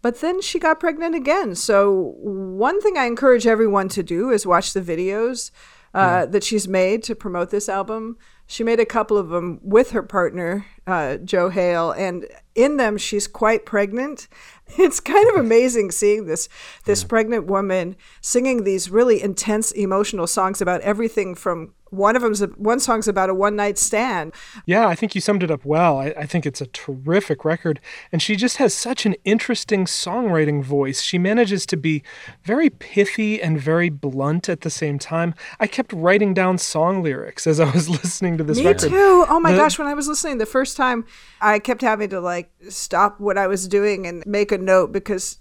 But 0.02 0.20
then 0.20 0.42
she 0.42 0.58
got 0.58 0.80
pregnant 0.80 1.14
again. 1.14 1.54
So, 1.54 2.14
one 2.18 2.82
thing 2.82 2.98
I 2.98 3.06
encourage 3.06 3.46
everyone 3.46 3.88
to 3.90 4.02
do 4.02 4.28
is 4.28 4.46
watch 4.46 4.74
the 4.74 4.82
videos 4.82 5.50
uh, 5.94 6.26
that 6.26 6.44
she's 6.44 6.66
made 6.66 7.02
to 7.04 7.14
promote 7.14 7.50
this 7.50 7.68
album. 7.68 8.16
She 8.46 8.64
made 8.64 8.80
a 8.80 8.86
couple 8.86 9.16
of 9.16 9.28
them 9.28 9.60
with 9.62 9.92
her 9.92 10.02
partner, 10.02 10.66
uh, 10.86 11.16
Joe 11.18 11.48
Hale, 11.48 11.92
and 11.92 12.26
in 12.54 12.76
them 12.76 12.98
she's 12.98 13.26
quite 13.26 13.66
pregnant. 13.66 14.28
It's 14.78 14.98
kind 14.98 15.28
of 15.28 15.36
amazing 15.36 15.90
seeing 15.90 16.24
this 16.24 16.48
this 16.86 17.02
yeah. 17.02 17.08
pregnant 17.08 17.44
woman 17.44 17.96
singing 18.22 18.64
these 18.64 18.90
really 18.90 19.22
intense 19.22 19.72
emotional 19.72 20.26
songs 20.26 20.62
about 20.62 20.80
everything 20.80 21.34
from 21.34 21.74
one 21.94 22.16
of 22.16 22.22
them's 22.22 22.42
a, 22.42 22.46
one 22.48 22.80
song's 22.80 23.08
about 23.08 23.30
a 23.30 23.34
one 23.34 23.56
night 23.56 23.78
stand. 23.78 24.34
Yeah, 24.66 24.86
I 24.86 24.94
think 24.94 25.14
you 25.14 25.20
summed 25.20 25.42
it 25.42 25.50
up 25.50 25.64
well. 25.64 25.98
I, 25.98 26.06
I, 26.18 26.26
think 26.26 26.44
it's 26.46 26.60
a 26.60 26.66
terrific 26.66 27.44
record, 27.44 27.80
and 28.12 28.20
she 28.20 28.36
just 28.36 28.56
has 28.56 28.74
such 28.74 29.06
an 29.06 29.14
interesting 29.24 29.84
songwriting 29.84 30.62
voice. 30.62 31.00
She 31.00 31.18
manages 31.18 31.66
to 31.66 31.76
be 31.76 32.02
very 32.42 32.70
pithy 32.70 33.40
and 33.40 33.60
very 33.60 33.90
blunt 33.90 34.48
at 34.48 34.62
the 34.62 34.70
same 34.70 34.98
time. 34.98 35.34
I 35.60 35.66
kept 35.66 35.92
writing 35.92 36.34
down 36.34 36.58
song 36.58 37.02
lyrics 37.02 37.46
as 37.46 37.60
I 37.60 37.70
was 37.70 37.88
listening 38.02 38.38
to 38.38 38.44
this 38.44 38.58
Me 38.58 38.66
record. 38.66 38.90
Me 38.90 38.90
too. 38.90 39.24
Oh 39.28 39.40
my 39.40 39.52
the, 39.52 39.58
gosh, 39.58 39.78
when 39.78 39.88
I 39.88 39.94
was 39.94 40.08
listening 40.08 40.38
the 40.38 40.46
first 40.46 40.73
time, 40.74 41.04
I 41.40 41.58
kept 41.58 41.82
having 41.82 42.10
to 42.10 42.20
like 42.20 42.50
stop 42.68 43.20
what 43.20 43.38
I 43.38 43.46
was 43.46 43.68
doing 43.68 44.06
and 44.06 44.24
make 44.26 44.52
a 44.52 44.58
note 44.58 44.92
because 44.92 45.38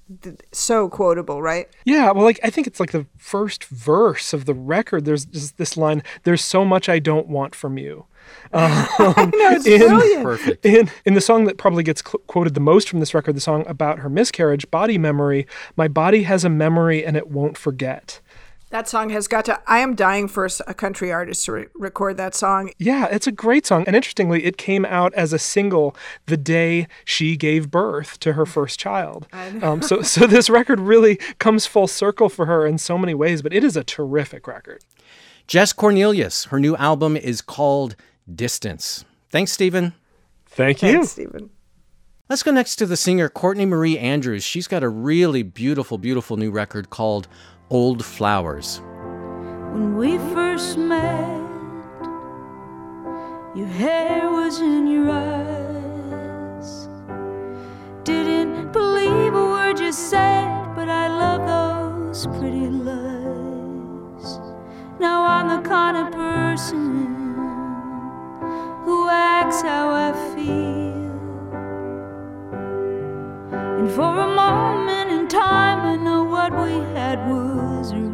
so 0.52 0.90
quotable, 0.90 1.42
right? 1.42 1.68
Yeah, 1.86 2.12
well, 2.12 2.24
like 2.24 2.40
I 2.44 2.50
think 2.50 2.68
it's 2.68 2.80
like 2.80 2.92
the 2.92 3.06
first 3.18 3.66
verse 3.66 4.34
of 4.34 4.46
the 4.46 4.54
record. 4.54 5.06
There's 5.06 5.26
just 5.26 5.58
this 5.58 5.78
line. 5.78 6.04
There's 6.24 6.44
so 6.44 6.66
much 6.66 6.90
I 6.90 7.00
don't 7.00 7.28
want 7.28 7.56
from 7.56 7.78
you. 7.78 8.06
Um, 8.54 8.88
I 9.00 9.32
know, 9.34 9.52
it's 9.52 9.66
in, 9.66 9.80
brilliant. 9.80 10.24
Perfect. 10.24 10.66
In, 10.66 10.90
in 11.06 11.14
the 11.16 11.22
song 11.22 11.46
that 11.46 11.58
probably 11.58 11.82
gets 11.82 12.04
cl- 12.06 12.22
quoted 12.28 12.54
the 12.54 12.60
most 12.60 12.88
from 12.88 13.00
this 13.00 13.14
record, 13.16 13.36
the 13.36 13.42
song 13.42 13.66
about 13.68 14.00
her 14.00 14.10
miscarriage, 14.10 14.70
Body 14.70 15.00
Memory, 15.00 15.48
my 15.76 15.88
body 15.88 16.24
has 16.24 16.46
a 16.46 16.50
memory 16.50 17.04
and 17.04 17.18
it 17.18 17.30
won't 17.32 17.58
forget. 17.58 18.22
That 18.74 18.90
song 18.90 19.12
has 19.12 19.28
got 19.28 19.46
to. 19.46 19.62
I 19.68 19.82
am 19.82 19.94
dying 19.94 20.28
for 20.28 20.50
a 20.66 20.74
country 20.74 21.12
artist 21.12 21.46
to 21.46 21.52
re- 21.52 21.66
record 21.76 22.18
that 22.18 22.34
song. 22.34 22.72
Yeah, 22.80 23.06
it's 23.06 23.28
a 23.28 23.32
great 23.32 23.68
song. 23.68 23.84
And 23.86 23.96
interestingly, 23.96 24.46
it 24.46 24.58
came 24.58 24.84
out 24.84 25.14
as 25.14 25.32
a 25.32 25.38
single 25.38 25.96
the 26.26 26.38
day 26.38 26.88
she 27.06 27.38
gave 27.38 27.70
birth 27.70 28.20
to 28.22 28.34
her 28.34 28.48
first 28.48 28.80
child. 28.80 29.28
Um, 29.62 29.84
so, 29.84 30.02
so 30.02 30.26
this 30.26 30.50
record 30.50 30.80
really 30.80 31.18
comes 31.38 31.68
full 31.68 31.86
circle 31.86 32.30
for 32.30 32.48
her 32.48 32.66
in 32.66 32.80
so 32.80 32.98
many 32.98 33.14
ways, 33.14 33.44
but 33.44 33.54
it 33.54 33.64
is 33.64 33.78
a 33.78 33.84
terrific 33.84 34.48
record. 34.48 34.84
Jess 35.46 35.72
Cornelius, 35.72 36.46
her 36.46 36.60
new 36.60 36.76
album 36.78 37.16
is 37.16 37.44
called 37.44 37.96
Distance. 38.34 39.06
Thanks, 39.30 39.52
Stephen. 39.52 39.94
Thank 40.48 40.82
you. 40.82 40.94
Thanks, 40.94 41.12
Stephen. 41.12 41.52
Let's 42.28 42.42
go 42.42 42.52
next 42.52 42.78
to 42.78 42.88
the 42.88 42.98
singer 42.98 43.30
Courtney 43.30 43.68
Marie 43.68 44.00
Andrews. 44.00 44.44
She's 44.44 44.68
got 44.68 44.82
a 44.82 44.90
really 44.90 45.44
beautiful, 45.44 46.00
beautiful 46.00 46.38
new 46.38 46.50
record 46.50 46.90
called 46.90 47.28
Old 47.74 48.06
Flowers. 48.06 48.82
When 49.74 49.98
we 49.98 50.20
first 50.36 50.78
met, 50.78 51.42
your 53.56 53.66
hair 53.66 54.30
was 54.30 54.60
in 54.60 54.86
your 54.86 55.10
eyes. 55.10 56.88
Didn't 58.04 58.72
believe 58.74 59.34
a 59.34 59.46
word 59.56 59.80
you 59.80 59.92
said, 59.92 60.76
but 60.76 60.88
I 60.88 61.08
love 61.08 61.48
those 61.48 62.28
pretty 62.38 62.70
lies. 62.70 64.40
Now 65.00 65.24
I'm 65.24 65.48
the 65.48 65.68
kind 65.68 65.98
of 65.98 66.12
person 66.14 67.34
who 68.86 69.10
acts 69.10 69.64
how 69.64 69.90
I 69.90 70.12
feel. 70.36 70.94
And 73.80 73.90
for 73.90 74.20
a 74.20 74.33
we 76.64 76.76
had 76.96 77.18
was 77.30 77.94
real. 77.94 78.14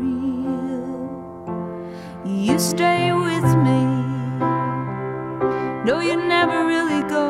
You 2.25 2.57
stay 2.57 3.11
with 3.13 3.49
me, 3.65 3.81
no, 5.87 5.99
you 5.99 6.15
never 6.17 6.65
really 6.65 7.03
go. 7.09 7.27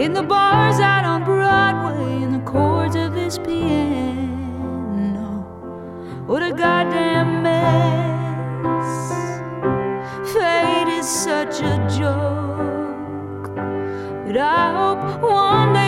In 0.00 0.12
the 0.12 0.22
bars 0.22 0.80
out 0.80 1.04
on 1.04 1.24
Broadway, 1.24 2.22
in 2.22 2.32
the 2.32 2.40
chords 2.50 2.96
of 2.96 3.14
this 3.14 3.38
piano, 3.38 5.30
what 6.26 6.42
a 6.42 6.52
goddamn 6.52 7.42
mess. 7.42 8.90
Fate 10.32 10.88
is 10.98 11.08
such 11.08 11.60
a 11.60 11.76
joke, 11.98 13.54
but 14.26 14.36
I 14.36 14.62
hope 14.78 15.02
one 15.22 15.72
day 15.72 15.81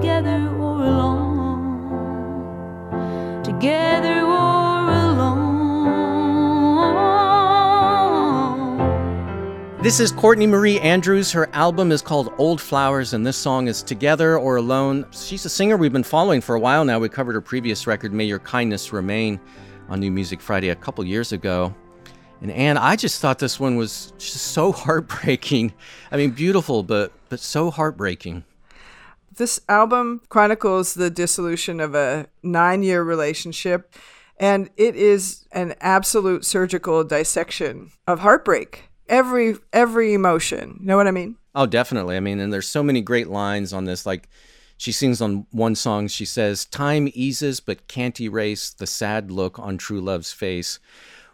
together 0.00 0.48
or 0.58 0.82
alone. 0.82 1.84
Together 3.44 4.22
or 4.22 4.90
alone. 4.90 5.42
This 9.82 10.00
is 10.00 10.10
Courtney 10.10 10.46
Marie 10.46 10.80
Andrews. 10.80 11.30
Her 11.32 11.50
album 11.52 11.92
is 11.92 12.00
called 12.00 12.32
Old 12.38 12.62
Flowers, 12.62 13.12
and 13.12 13.26
this 13.26 13.36
song 13.36 13.68
is 13.68 13.82
Together 13.82 14.38
or 14.38 14.56
Alone. 14.56 15.04
She's 15.10 15.44
a 15.44 15.50
singer 15.50 15.76
we've 15.76 15.92
been 15.92 16.02
following 16.02 16.40
for 16.40 16.54
a 16.54 16.60
while 16.60 16.82
now. 16.86 16.98
We 16.98 17.10
covered 17.10 17.34
her 17.34 17.42
previous 17.42 17.86
record, 17.86 18.14
May 18.14 18.24
Your 18.24 18.38
Kindness 18.38 18.94
Remain, 18.94 19.38
on 19.90 20.00
New 20.00 20.10
Music 20.10 20.40
Friday 20.40 20.70
a 20.70 20.76
couple 20.76 21.04
years 21.04 21.32
ago. 21.32 21.74
And 22.40 22.50
Ann, 22.50 22.78
I 22.78 22.96
just 22.96 23.20
thought 23.20 23.38
this 23.38 23.60
one 23.60 23.76
was 23.76 24.14
just 24.16 24.38
so 24.52 24.72
heartbreaking. 24.86 25.74
I 26.10 26.16
mean, 26.16 26.30
beautiful, 26.30 26.82
but 26.82 27.12
but 27.28 27.38
so 27.38 27.70
heartbreaking. 27.70 28.44
This 29.40 29.58
album 29.70 30.20
chronicles 30.28 30.92
the 30.92 31.08
dissolution 31.08 31.80
of 31.80 31.94
a 31.94 32.26
nine-year 32.42 33.02
relationship, 33.02 33.94
and 34.38 34.68
it 34.76 34.94
is 34.94 35.46
an 35.50 35.76
absolute 35.80 36.44
surgical 36.44 37.02
dissection 37.04 37.90
of 38.06 38.20
heartbreak. 38.20 38.90
Every 39.08 39.56
every 39.72 40.12
emotion. 40.12 40.76
You 40.80 40.88
know 40.88 40.98
what 40.98 41.06
I 41.06 41.12
mean? 41.12 41.36
Oh, 41.54 41.64
definitely. 41.64 42.18
I 42.18 42.20
mean, 42.20 42.38
and 42.38 42.52
there's 42.52 42.68
so 42.68 42.82
many 42.82 43.00
great 43.00 43.28
lines 43.28 43.72
on 43.72 43.86
this. 43.86 44.04
Like, 44.04 44.28
she 44.76 44.92
sings 44.92 45.22
on 45.22 45.46
one 45.52 45.74
song. 45.74 46.08
She 46.08 46.26
says, 46.26 46.66
"Time 46.66 47.08
eases, 47.14 47.60
but 47.60 47.88
can't 47.88 48.20
erase 48.20 48.68
the 48.68 48.86
sad 48.86 49.30
look 49.30 49.58
on 49.58 49.78
true 49.78 50.02
love's 50.02 50.34
face," 50.34 50.80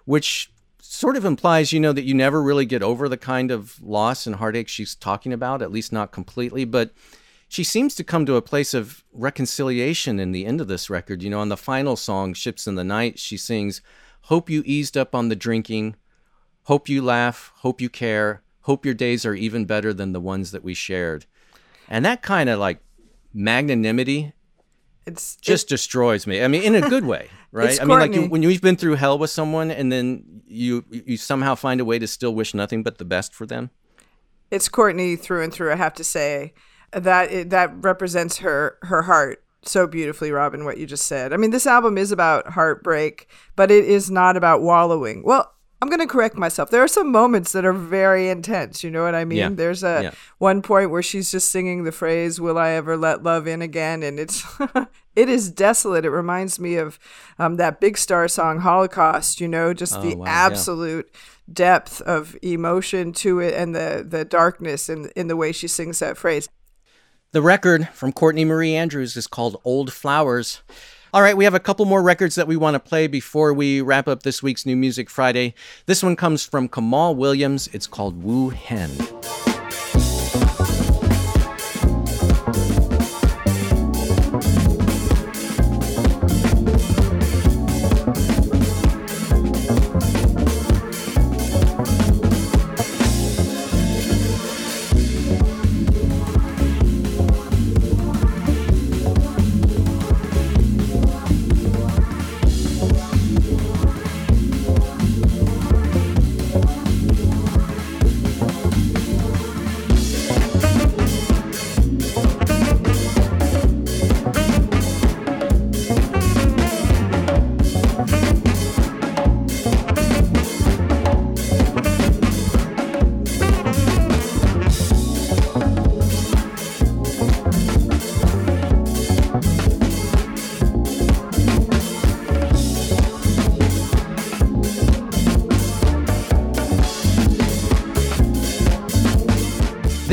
which 0.04 0.52
sort 0.80 1.16
of 1.16 1.24
implies, 1.24 1.72
you 1.72 1.80
know, 1.80 1.92
that 1.92 2.04
you 2.04 2.14
never 2.14 2.40
really 2.40 2.66
get 2.66 2.84
over 2.84 3.08
the 3.08 3.16
kind 3.16 3.50
of 3.50 3.82
loss 3.82 4.28
and 4.28 4.36
heartache 4.36 4.68
she's 4.68 4.94
talking 4.94 5.32
about, 5.32 5.60
at 5.60 5.72
least 5.72 5.92
not 5.92 6.12
completely. 6.12 6.64
But 6.64 6.92
she 7.48 7.64
seems 7.64 7.94
to 7.94 8.04
come 8.04 8.26
to 8.26 8.36
a 8.36 8.42
place 8.42 8.74
of 8.74 9.04
reconciliation 9.12 10.18
in 10.18 10.32
the 10.32 10.46
end 10.46 10.60
of 10.60 10.68
this 10.68 10.90
record. 10.90 11.22
You 11.22 11.30
know, 11.30 11.40
on 11.40 11.48
the 11.48 11.56
final 11.56 11.96
song, 11.96 12.34
Ships 12.34 12.66
in 12.66 12.74
the 12.74 12.84
Night, 12.84 13.18
she 13.18 13.36
sings, 13.36 13.80
Hope 14.22 14.50
you 14.50 14.62
eased 14.66 14.96
up 14.96 15.14
on 15.14 15.28
the 15.28 15.36
drinking. 15.36 15.96
Hope 16.64 16.88
you 16.88 17.00
laugh. 17.02 17.52
Hope 17.56 17.80
you 17.80 17.88
care. 17.88 18.42
Hope 18.62 18.84
your 18.84 18.94
days 18.94 19.24
are 19.24 19.34
even 19.34 19.64
better 19.64 19.94
than 19.94 20.12
the 20.12 20.20
ones 20.20 20.50
that 20.50 20.64
we 20.64 20.74
shared. 20.74 21.26
And 21.88 22.04
that 22.04 22.22
kind 22.22 22.48
of 22.48 22.58
like 22.58 22.80
magnanimity 23.32 24.32
it's 25.06 25.36
just 25.36 25.66
it, 25.66 25.68
destroys 25.68 26.26
me. 26.26 26.42
I 26.42 26.48
mean, 26.48 26.62
in 26.62 26.74
a 26.74 26.88
good 26.88 27.04
way, 27.04 27.30
right? 27.52 27.80
I 27.80 27.84
mean, 27.84 27.98
like 28.00 28.12
you, 28.12 28.26
when 28.28 28.42
you've 28.42 28.60
been 28.60 28.76
through 28.76 28.94
hell 28.94 29.18
with 29.18 29.30
someone, 29.30 29.70
and 29.70 29.90
then 29.90 30.42
you 30.46 30.84
you 30.90 31.16
somehow 31.16 31.54
find 31.54 31.80
a 31.80 31.84
way 31.84 31.98
to 31.98 32.06
still 32.06 32.34
wish 32.34 32.54
nothing 32.54 32.82
but 32.82 32.98
the 32.98 33.04
best 33.04 33.32
for 33.32 33.46
them. 33.46 33.70
It's 34.50 34.68
Courtney 34.68 35.16
through 35.16 35.44
and 35.44 35.52
through. 35.52 35.72
I 35.72 35.76
have 35.76 35.94
to 35.94 36.04
say 36.04 36.54
that 36.92 37.30
it, 37.32 37.50
that 37.50 37.72
represents 37.82 38.38
her 38.38 38.78
her 38.82 39.02
heart 39.02 39.42
so 39.62 39.86
beautifully, 39.86 40.30
Robin. 40.30 40.64
What 40.64 40.78
you 40.78 40.86
just 40.86 41.06
said. 41.06 41.32
I 41.32 41.36
mean, 41.36 41.50
this 41.50 41.66
album 41.66 41.98
is 41.98 42.12
about 42.12 42.48
heartbreak, 42.52 43.28
but 43.56 43.70
it 43.70 43.84
is 43.84 44.10
not 44.10 44.36
about 44.36 44.62
wallowing. 44.62 45.22
Well, 45.24 45.52
I'm 45.82 45.88
going 45.90 46.00
to 46.00 46.06
correct 46.06 46.36
myself. 46.36 46.70
There 46.70 46.82
are 46.82 46.88
some 46.88 47.12
moments 47.12 47.52
that 47.52 47.66
are 47.66 47.72
very 47.72 48.28
intense. 48.30 48.82
You 48.82 48.90
know 48.90 49.02
what 49.02 49.14
I 49.14 49.24
mean? 49.26 49.38
Yeah. 49.38 49.48
There's 49.50 49.82
a 49.82 50.00
Yeah. 50.04 50.10
one 50.38 50.62
point 50.62 50.90
where 50.90 51.02
she's 51.02 51.30
just 51.30 51.50
singing 51.50 51.84
the 51.84 51.92
phrase 51.92 52.40
"Will 52.40 52.56
I 52.58 52.70
ever 52.70 52.96
let 52.96 53.22
love 53.22 53.46
in 53.46 53.60
again?" 53.60 54.02
and 54.02 54.18
it's 54.20 54.42
it 55.16 55.28
is 55.28 55.50
desolate. 55.50 56.04
It 56.04 56.10
reminds 56.10 56.58
me 56.60 56.76
of 56.76 56.98
um, 57.38 57.56
that 57.56 57.80
Big 57.80 57.98
Star 57.98 58.26
song 58.28 58.60
"Holocaust." 58.60 59.40
You 59.40 59.48
know, 59.48 59.74
just 59.74 59.96
Oh, 59.96 60.00
the 60.02 60.14
wow, 60.14 60.24
yeah. 60.24 60.32
absolute 60.32 61.10
depth 61.52 62.00
of 62.02 62.36
emotion 62.42 63.12
to 63.12 63.40
it 63.40 63.54
and 63.54 63.74
the 63.74 64.04
the 64.08 64.24
darkness 64.24 64.88
in 64.88 65.10
in 65.16 65.26
the 65.28 65.36
way 65.36 65.52
she 65.52 65.68
sings 65.68 65.98
that 65.98 66.16
phrase. 66.16 66.48
The 67.32 67.42
record 67.42 67.88
from 67.88 68.12
Courtney 68.12 68.44
Marie 68.44 68.74
Andrews 68.74 69.16
is 69.16 69.26
called 69.26 69.60
Old 69.64 69.92
Flowers. 69.92 70.62
All 71.12 71.22
right, 71.22 71.36
we 71.36 71.44
have 71.44 71.54
a 71.54 71.60
couple 71.60 71.84
more 71.84 72.00
records 72.00 72.36
that 72.36 72.46
we 72.46 72.56
want 72.56 72.74
to 72.76 72.80
play 72.80 73.08
before 73.08 73.52
we 73.52 73.80
wrap 73.80 74.06
up 74.06 74.22
this 74.22 74.44
week's 74.44 74.64
New 74.64 74.76
Music 74.76 75.10
Friday. 75.10 75.54
This 75.86 76.04
one 76.04 76.14
comes 76.14 76.44
from 76.46 76.68
Kamaal 76.68 77.16
Williams. 77.16 77.68
It's 77.72 77.88
called 77.88 78.22
Wu 78.22 78.50
Hen. 78.50 78.90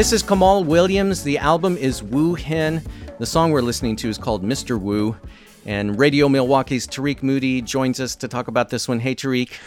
This 0.03 0.11
is 0.11 0.21
Kamaal 0.21 0.65
Williams. 0.65 1.23
The 1.23 1.37
album 1.37 1.77
is 1.77 2.03
Wu 2.03 2.35
Hen. 2.35 2.83
The 3.19 3.25
song 3.25 3.51
we're 3.51 3.61
listening 3.61 3.95
to 3.95 4.09
is 4.09 4.17
called 4.17 4.43
Mr. 4.43 4.77
Wu. 4.77 5.15
And 5.65 5.97
Radio 5.97 6.27
Milwaukee's 6.27 6.85
Tarik 6.85 7.23
Moody 7.23 7.61
joins 7.61 8.01
us 8.01 8.13
to 8.17 8.27
talk 8.27 8.49
about 8.49 8.69
this 8.69 8.85
one. 8.85 8.99
Hey, 8.99 9.15
Tarik. 9.15 9.57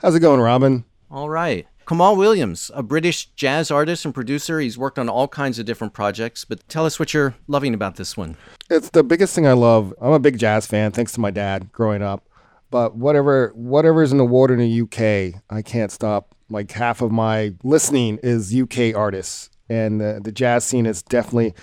How's 0.00 0.16
it 0.16 0.18
going, 0.18 0.40
Robin? 0.40 0.84
All 1.12 1.30
right. 1.30 1.68
Kamaal 1.86 2.16
Williams, 2.16 2.72
a 2.74 2.82
British 2.82 3.26
jazz 3.36 3.70
artist 3.70 4.04
and 4.04 4.12
producer. 4.12 4.58
He's 4.58 4.76
worked 4.76 4.98
on 4.98 5.08
all 5.08 5.28
kinds 5.28 5.60
of 5.60 5.64
different 5.64 5.92
projects, 5.92 6.44
but 6.44 6.68
tell 6.68 6.84
us 6.84 6.98
what 6.98 7.14
you're 7.14 7.36
loving 7.46 7.72
about 7.72 7.94
this 7.94 8.16
one. 8.16 8.36
It's 8.68 8.90
the 8.90 9.04
biggest 9.04 9.32
thing 9.32 9.46
I 9.46 9.52
love. 9.52 9.94
I'm 10.00 10.12
a 10.12 10.18
big 10.18 10.40
jazz 10.40 10.66
fan, 10.66 10.90
thanks 10.90 11.12
to 11.12 11.20
my 11.20 11.30
dad 11.30 11.70
growing 11.70 12.02
up. 12.02 12.28
But 12.68 12.96
whatever 12.96 13.52
whatever's 13.54 14.10
in 14.10 14.18
the 14.18 14.24
water 14.24 14.54
in 14.54 14.58
the 14.58 14.80
UK, 14.80 15.40
I 15.50 15.62
can't 15.62 15.92
stop. 15.92 16.34
Like 16.50 16.72
half 16.72 17.00
of 17.00 17.12
my 17.12 17.54
listening 17.62 18.18
is 18.24 18.52
UK 18.52 18.96
artists, 18.96 19.50
and 19.68 20.00
the, 20.00 20.20
the 20.22 20.32
jazz 20.32 20.64
scene 20.64 20.86
is 20.86 21.02
definitely 21.02 21.54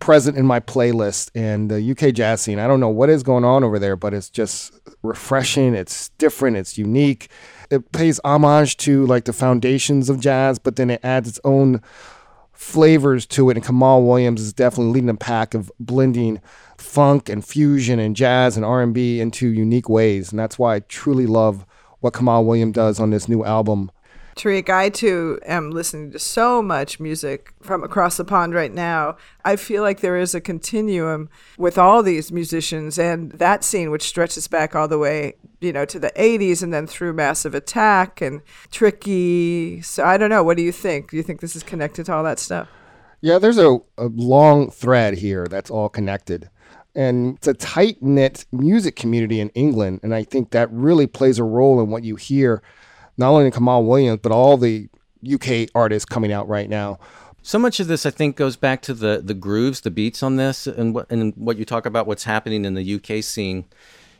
present 0.00 0.36
in 0.36 0.46
my 0.46 0.58
playlist. 0.58 1.30
And 1.34 1.70
the 1.70 1.90
UK 1.90 2.14
jazz 2.14 2.40
scene, 2.40 2.58
I 2.58 2.66
don't 2.66 2.80
know 2.80 2.88
what 2.88 3.10
is 3.10 3.22
going 3.22 3.44
on 3.44 3.62
over 3.62 3.78
there, 3.78 3.96
but 3.96 4.12
it's 4.12 4.30
just 4.30 4.72
refreshing. 5.02 5.74
It's 5.74 6.08
different. 6.18 6.56
It's 6.56 6.76
unique. 6.76 7.30
It 7.70 7.92
pays 7.92 8.18
homage 8.24 8.76
to 8.78 9.06
like 9.06 9.26
the 9.26 9.32
foundations 9.32 10.10
of 10.10 10.18
jazz, 10.18 10.58
but 10.58 10.76
then 10.76 10.90
it 10.90 11.00
adds 11.04 11.28
its 11.28 11.40
own 11.44 11.82
flavors 12.52 13.26
to 13.26 13.50
it. 13.50 13.56
And 13.56 13.64
Kamaal 13.64 14.06
Williams 14.06 14.40
is 14.40 14.52
definitely 14.52 14.92
leading 14.92 15.06
the 15.06 15.14
pack 15.14 15.54
of 15.54 15.70
blending 15.78 16.40
funk 16.76 17.28
and 17.28 17.44
fusion 17.44 17.98
and 17.98 18.16
jazz 18.16 18.56
and 18.56 18.64
R&B 18.64 19.20
into 19.20 19.48
unique 19.48 19.88
ways. 19.88 20.30
And 20.30 20.38
that's 20.38 20.58
why 20.58 20.76
I 20.76 20.80
truly 20.80 21.26
love 21.26 21.64
what 22.00 22.14
Kamaal 22.14 22.44
Williams 22.44 22.74
does 22.74 22.98
on 22.98 23.10
this 23.10 23.28
new 23.28 23.44
album. 23.44 23.90
Tarik, 24.36 24.70
I 24.70 24.88
too 24.88 25.38
am 25.44 25.70
listening 25.70 26.12
to 26.12 26.18
so 26.18 26.62
much 26.62 27.00
music 27.00 27.52
from 27.60 27.82
across 27.82 28.16
the 28.16 28.24
pond 28.24 28.54
right 28.54 28.72
now. 28.72 29.16
I 29.44 29.56
feel 29.56 29.82
like 29.82 30.00
there 30.00 30.16
is 30.16 30.34
a 30.34 30.40
continuum 30.40 31.28
with 31.58 31.76
all 31.78 32.02
these 32.02 32.32
musicians 32.32 32.98
and 32.98 33.32
that 33.32 33.64
scene, 33.64 33.90
which 33.90 34.04
stretches 34.04 34.48
back 34.48 34.74
all 34.74 34.88
the 34.88 34.98
way, 34.98 35.34
you 35.60 35.72
know, 35.72 35.84
to 35.84 35.98
the 35.98 36.12
80s 36.16 36.62
and 36.62 36.72
then 36.72 36.86
through 36.86 37.12
Massive 37.12 37.54
Attack 37.54 38.20
and 38.20 38.40
Tricky. 38.70 39.82
So 39.82 40.04
I 40.04 40.16
don't 40.16 40.30
know. 40.30 40.42
What 40.42 40.56
do 40.56 40.62
you 40.62 40.72
think? 40.72 41.10
Do 41.10 41.16
you 41.16 41.22
think 41.22 41.40
this 41.40 41.56
is 41.56 41.62
connected 41.62 42.06
to 42.06 42.14
all 42.14 42.24
that 42.24 42.38
stuff? 42.38 42.68
Yeah, 43.20 43.38
there's 43.38 43.58
a, 43.58 43.78
a 43.98 44.06
long 44.06 44.70
thread 44.70 45.14
here 45.14 45.46
that's 45.46 45.70
all 45.70 45.88
connected. 45.88 46.48
And 46.94 47.36
it's 47.36 47.46
a 47.46 47.54
tight 47.54 48.02
knit 48.02 48.46
music 48.50 48.96
community 48.96 49.40
in 49.40 49.50
England. 49.50 50.00
And 50.02 50.14
I 50.14 50.24
think 50.24 50.50
that 50.50 50.72
really 50.72 51.06
plays 51.06 51.38
a 51.38 51.44
role 51.44 51.80
in 51.80 51.90
what 51.90 52.02
you 52.02 52.16
hear, 52.16 52.62
not 53.16 53.30
only 53.30 53.50
Kamaal 53.50 53.86
Williams, 53.86 54.20
but 54.22 54.32
all 54.32 54.56
the 54.56 54.88
UK 55.24 55.68
artists 55.74 56.04
coming 56.06 56.32
out 56.32 56.48
right 56.48 56.68
now. 56.68 56.98
So 57.42 57.58
much 57.58 57.80
of 57.80 57.86
this, 57.88 58.04
I 58.04 58.10
think, 58.10 58.36
goes 58.36 58.56
back 58.56 58.82
to 58.82 58.94
the 58.94 59.20
the 59.24 59.34
grooves, 59.34 59.80
the 59.80 59.90
beats 59.90 60.22
on 60.22 60.36
this, 60.36 60.66
and 60.66 60.94
what 60.94 61.10
and 61.10 61.32
what 61.36 61.56
you 61.56 61.64
talk 61.64 61.86
about 61.86 62.06
what's 62.06 62.24
happening 62.24 62.64
in 62.64 62.74
the 62.74 62.94
UK 62.94 63.22
scene. 63.22 63.64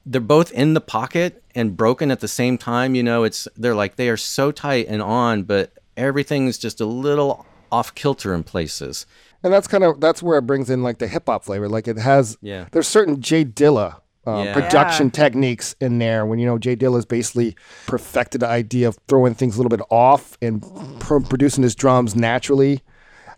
They're 0.07 0.20
both 0.22 0.50
in 0.53 0.72
the 0.72 0.81
pocket 0.81 1.42
and 1.55 1.76
broken 1.76 2.11
at 2.11 2.20
the 2.20 2.29
same 2.29 2.57
time. 2.57 2.94
You 2.94 3.03
know, 3.03 3.22
it's 3.24 3.46
they're 3.57 3.74
like 3.74 3.96
they 3.96 4.09
are 4.09 4.16
so 4.16 4.50
tight 4.53 4.87
and 4.88 5.03
on, 5.03 5.42
but 5.42 5.72
everything's 5.96 6.57
just 6.57 6.81
a 6.81 6.87
little 6.87 7.44
off 7.70 7.94
kilter 7.94 8.35
in 8.35 8.42
places. 8.42 9.05
And 9.42 9.53
that's 9.53 9.68
kind 9.68 9.85
of 9.85 10.00
that's 10.00 10.22
where 10.22 10.38
it 10.38 10.42
brings 10.46 10.70
in 10.70 10.83
like 10.83 10.98
the 10.98 11.07
hip 11.07 11.24
hop 11.26 11.44
flavor. 11.44 11.68
Like 11.68 11.87
it 11.88 11.98
has 11.98 12.38
Yeah. 12.40 12.66
there's 12.72 12.88
certain 12.88 13.20
Jay 13.20 13.44
Dilla 13.44 14.00
uh, 14.26 14.42
Yeah. 14.46 14.52
production 14.54 15.06
Yeah. 15.06 15.12
techniques 15.12 15.74
in 15.80 15.98
there 15.98 16.26
when 16.26 16.38
you 16.38 16.46
know 16.46 16.59
Jay 16.59 16.76
Dilla's 16.76 17.06
basically 17.06 17.56
perfected 17.87 18.40
the 18.42 18.48
idea 18.48 18.88
of 18.88 18.98
throwing 19.09 19.35
things 19.35 19.56
a 19.56 19.59
little 19.59 19.70
bit 19.76 19.85
off 19.90 20.37
and 20.42 20.62
pr- 21.00 21.20
producing 21.20 21.62
his 21.62 21.74
drums 21.74 22.14
naturally. 22.14 22.83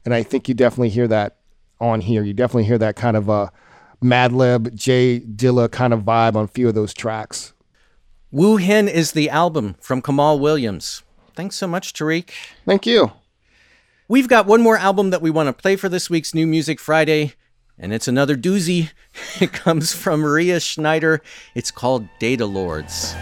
And 0.05 0.13
I 0.13 0.23
think 0.23 0.49
you 0.49 0.55
definitely 0.55 0.89
hear 0.91 1.07
that 1.09 1.37
on 1.81 2.01
here. 2.01 2.23
You 2.25 2.33
definitely 2.35 2.65
hear 2.65 2.79
that 2.79 2.97
kind 2.97 3.17
of 3.17 3.31
uh, 3.31 3.49
Madlib, 4.03 4.75
Jay 4.75 5.21
Dilla 5.21 5.71
kind 5.71 5.93
of 5.93 6.01
vibe 6.01 6.35
on 6.35 6.45
a 6.45 6.49
few 6.49 6.69
of 6.69 6.75
those 6.75 6.93
tracks. 6.93 7.53
Wu 8.33 8.57
Hen 8.57 8.89
is 8.89 9.13
the 9.13 9.31
album 9.31 9.77
from 9.81 10.03
Kamaal 10.03 10.41
Williams. 10.41 11.03
Thanks 11.37 11.57
so 11.57 11.67
much, 11.67 11.93
Tarik. 11.93 12.33
Thank 12.67 12.87
you. 12.87 13.13
We've 14.09 14.29
got 14.29 14.47
one 14.47 14.61
more 14.63 14.77
album 14.77 15.11
that 15.11 15.23
we 15.23 15.31
want 15.31 15.47
to 15.49 15.53
play 15.53 15.77
for 15.77 15.89
this 15.89 16.11
week's 16.11 16.35
New 16.35 16.47
Music 16.47 16.81
Friday, 16.81 17.35
and 17.79 17.93
it's 17.93 18.09
another 18.09 18.37
doozy. 18.37 18.91
It 19.41 19.53
comes 19.53 19.93
from 19.93 20.21
Maria 20.21 20.59
Schneider. 20.59 21.21
It's 21.55 21.71
called 21.71 22.09
Data 22.19 22.47
Lords. 22.47 23.15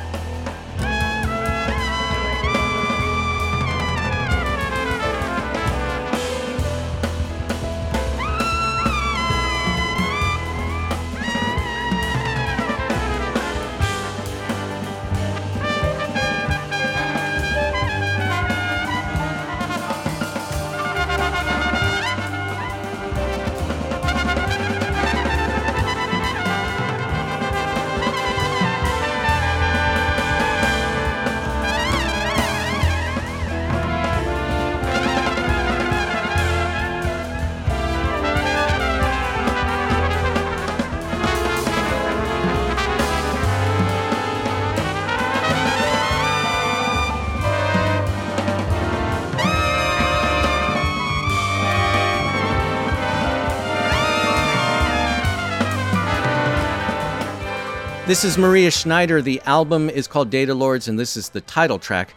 This 58.11 58.24
is 58.24 58.36
Maria 58.36 58.72
Schneider. 58.72 59.22
The 59.22 59.40
album 59.46 59.88
is 59.88 60.08
called 60.08 60.30
Data 60.30 60.52
Lords, 60.52 60.88
and 60.88 60.98
this 60.98 61.16
is 61.16 61.28
the 61.28 61.40
title 61.42 61.78
track. 61.78 62.12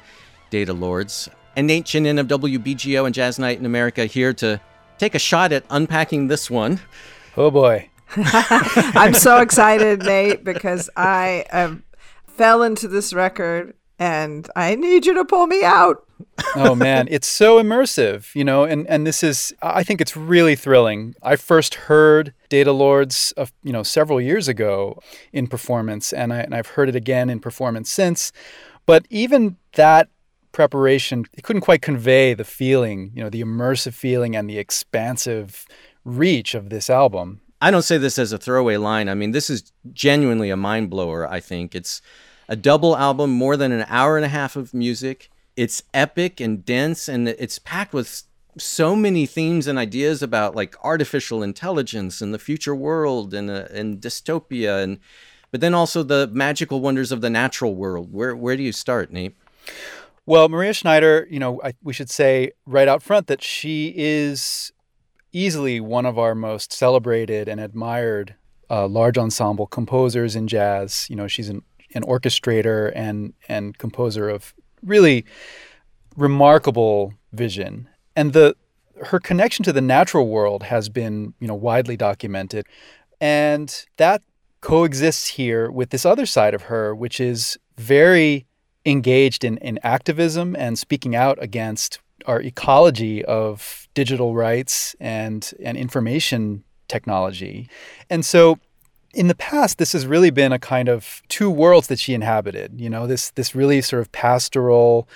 Data 0.50 0.74
Lords. 0.74 1.30
And 1.56 1.68
Nate 1.68 1.86
Chinen 1.86 2.20
of 2.20 2.26
WBGO 2.26 3.06
and 3.06 3.14
Jazz 3.14 3.38
Night 3.38 3.60
in 3.60 3.66
America 3.68 4.08
here 4.08 4.34
to 4.34 4.60
take 4.98 5.14
a 5.14 5.20
shot 5.20 5.52
at 5.52 5.66
unpacking 5.70 6.30
this 6.30 6.50
one. 6.50 6.80
Oh 7.38 7.52
boy. 7.52 7.92
I'm 8.16 9.14
so 9.14 9.38
excited, 9.38 10.02
Nate, 10.02 10.44
because 10.44 10.90
I 10.98 11.46
um, 11.52 11.84
fell 12.26 12.64
into 12.64 12.88
this 12.88 13.14
record 13.14 13.76
and 14.00 14.50
I 14.56 14.76
need 14.76 15.06
you 15.06 15.14
to 15.16 15.26
pull 15.26 15.48
me 15.48 15.64
out. 15.64 16.06
oh 16.56 16.74
man, 16.74 17.08
it's 17.12 17.28
so 17.28 17.62
immersive, 17.62 18.34
you 18.34 18.44
know, 18.44 18.64
and 18.64 18.88
and 18.88 19.06
this 19.06 19.24
is 19.24 19.54
I 19.62 19.84
think 19.84 20.02
it's 20.02 20.16
really 20.16 20.56
thrilling. 20.56 21.16
I 21.22 21.36
first 21.36 21.76
heard 21.76 22.34
Data 22.50 22.72
Lords, 22.72 23.34
of, 23.38 23.52
you 23.64 23.72
know, 23.72 23.84
several 23.84 24.20
years 24.22 24.48
ago 24.48 25.00
in 25.32 25.48
performance, 25.48 26.14
and 26.14 26.34
I 26.34 26.40
and 26.40 26.56
I've 26.56 26.68
heard 26.68 26.90
it 26.90 26.96
again 26.96 27.30
in 27.30 27.40
performance 27.40 27.92
since. 27.92 28.32
But 28.86 29.06
even 29.10 29.58
that 29.76 30.10
preparation, 30.52 31.26
it 31.34 31.44
couldn't 31.44 31.62
quite 31.62 31.82
convey 31.82 32.34
the 32.34 32.44
feeling, 32.44 33.12
you 33.14 33.24
know, 33.24 33.30
the 33.30 33.42
immersive 33.42 33.94
feeling 33.94 34.36
and 34.36 34.50
the 34.50 34.60
expansive 34.60 35.66
reach 36.06 36.54
of 36.54 36.70
this 36.70 36.90
album. 36.90 37.42
I 37.62 37.72
don't 37.72 37.82
say 37.82 37.98
this 37.98 38.20
as 38.20 38.34
a 38.34 38.38
throwaway 38.38 38.76
line. 38.78 39.08
I 39.08 39.14
mean, 39.14 39.32
this 39.32 39.50
is 39.50 39.72
genuinely 39.94 40.50
a 40.50 40.58
mind 40.58 40.90
blower. 40.90 41.30
I 41.30 41.40
think 41.40 41.76
it's 41.76 42.02
a 42.48 42.56
double 42.56 42.98
album, 42.98 43.32
more 43.32 43.58
than 43.58 43.72
an 43.72 43.86
hour 43.88 44.18
and 44.18 44.26
a 44.26 44.30
half 44.30 44.56
of 44.56 44.74
music. 44.74 45.30
It's 45.56 45.84
epic 45.94 46.40
and 46.40 46.66
dense, 46.66 47.08
and 47.08 47.28
it's 47.28 47.60
packed 47.60 47.94
with 47.94 48.24
so 48.58 48.96
many 48.96 49.26
themes 49.26 49.68
and 49.68 49.80
ideas 49.80 50.22
about 50.22 50.56
like 50.56 50.76
artificial 50.84 51.42
intelligence 51.42 52.22
and 52.22 52.34
the 52.34 52.40
future 52.40 52.76
world 52.76 53.34
and 53.34 53.50
uh, 53.50 53.66
and 53.72 54.00
dystopia 54.00 54.84
and 54.84 55.00
but 55.52 55.62
then 55.62 55.74
also 55.74 56.04
the 56.04 56.28
magical 56.32 56.82
wonders 56.82 57.12
of 57.12 57.22
the 57.22 57.30
natural 57.30 57.76
world. 57.76 58.12
Where 58.12 58.36
where 58.36 58.58
do 58.58 58.64
you 58.64 58.72
start, 58.72 59.12
Nate? 59.12 59.36
Well, 60.26 60.48
Maria 60.48 60.74
Schneider, 60.74 61.28
you 61.30 61.40
know, 61.40 61.62
I, 61.64 61.74
we 61.84 61.94
should 61.94 62.10
say 62.10 62.52
right 62.66 62.88
out 62.88 63.04
front 63.04 63.28
that 63.28 63.44
she 63.44 63.94
is 63.96 64.72
easily 65.34 65.80
one 65.80 66.06
of 66.06 66.18
our 66.18 66.34
most 66.34 66.72
celebrated 66.72 67.50
and 67.50 67.60
admired 67.60 68.36
uh, 68.70 68.88
large 68.88 69.18
ensemble 69.18 69.68
composers 69.68 70.36
in 70.36 70.48
jazz. 70.48 71.08
You 71.10 71.18
know, 71.18 71.28
she's 71.28 71.50
an, 71.50 71.62
an 71.94 72.04
orchestrator 72.04 72.92
and 72.96 73.34
and 73.48 73.78
composer 73.78 74.30
of 74.30 74.54
really 74.84 75.26
remarkable 76.16 77.14
vision. 77.32 77.90
And 78.16 78.34
the 78.34 78.56
her 79.06 79.20
connection 79.20 79.64
to 79.64 79.74
the 79.74 79.82
natural 79.82 80.28
world 80.28 80.64
has 80.64 80.90
been, 80.90 81.34
you 81.40 81.48
know, 81.48 81.56
widely 81.56 81.98
documented. 81.98 82.68
And 83.20 83.86
that 83.98 84.22
coexists 84.62 85.28
here 85.28 85.70
with 85.72 85.90
this 85.90 86.06
other 86.06 86.26
side 86.26 86.54
of 86.54 86.64
her, 86.64 86.96
which 86.96 87.20
is 87.20 87.58
very 87.78 88.46
engaged 88.86 89.44
in, 89.44 89.58
in 89.58 89.80
activism 89.84 90.56
and 90.58 90.78
speaking 90.78 91.16
out 91.16 91.42
against 91.42 92.00
our 92.26 92.42
ecology 92.42 93.24
of 93.26 93.88
digital 93.94 94.36
rights 94.36 94.96
and, 95.00 95.54
and 95.62 95.78
information 95.78 96.64
technology. 96.88 97.70
And 98.10 98.26
so 98.26 98.60
in 99.14 99.28
the 99.28 99.36
past, 99.36 99.78
this 99.78 99.94
has 99.94 100.08
really 100.08 100.32
been 100.32 100.52
a 100.52 100.60
kind 100.60 100.90
of 100.90 101.22
two 101.30 101.50
worlds 101.50 101.88
that 101.88 102.00
she 102.00 102.14
inhabited. 102.14 102.80
You 102.80 102.90
know, 102.90 103.08
this 103.08 103.30
this 103.32 103.56
really 103.56 103.82
sort 103.82 104.02
of 104.02 104.12
pastoral, 104.12 105.08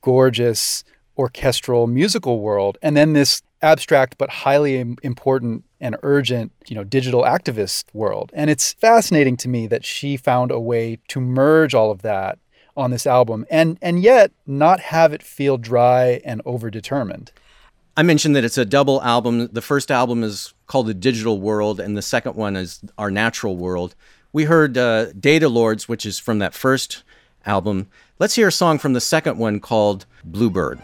gorgeous, 0.00 0.84
orchestral, 1.16 1.86
musical 1.86 2.40
world, 2.40 2.76
and 2.82 2.96
then 2.96 3.12
this 3.12 3.42
abstract 3.62 4.18
but 4.18 4.28
highly 4.28 4.78
important 5.02 5.64
and 5.80 5.96
urgent, 6.02 6.52
you 6.68 6.76
know, 6.76 6.84
digital 6.84 7.22
activist 7.22 7.84
world. 7.92 8.30
And 8.34 8.50
it's 8.50 8.72
fascinating 8.74 9.36
to 9.38 9.48
me 9.48 9.66
that 9.66 9.84
she 9.84 10.16
found 10.16 10.50
a 10.50 10.60
way 10.60 10.98
to 11.08 11.20
merge 11.20 11.74
all 11.74 11.90
of 11.90 12.02
that 12.02 12.38
on 12.76 12.90
this 12.90 13.06
album 13.06 13.46
and 13.50 13.78
and 13.80 14.02
yet 14.02 14.30
not 14.46 14.80
have 14.80 15.12
it 15.12 15.22
feel 15.22 15.56
dry 15.56 16.20
and 16.24 16.44
overdetermined. 16.44 17.30
I 17.96 18.02
mentioned 18.02 18.36
that 18.36 18.44
it's 18.44 18.58
a 18.58 18.66
double 18.66 19.02
album. 19.02 19.48
The 19.50 19.62
first 19.62 19.90
album 19.90 20.22
is 20.22 20.52
called 20.66 20.86
The 20.86 20.94
Digital 20.94 21.40
World, 21.40 21.80
and 21.80 21.96
the 21.96 22.02
second 22.02 22.34
one 22.34 22.56
is 22.56 22.80
Our 22.98 23.10
Natural 23.10 23.56
World. 23.56 23.94
We 24.32 24.44
heard 24.44 24.76
uh, 24.76 25.12
Data 25.12 25.48
Lords, 25.48 25.88
which 25.88 26.04
is 26.04 26.18
from 26.18 26.38
that 26.40 26.54
first 26.54 27.02
album. 27.44 27.88
Let's 28.18 28.34
hear 28.34 28.48
a 28.48 28.52
song 28.52 28.78
from 28.78 28.92
the 28.92 29.00
second 29.00 29.38
one 29.38 29.60
called 29.60 30.06
Bluebird. 30.24 30.80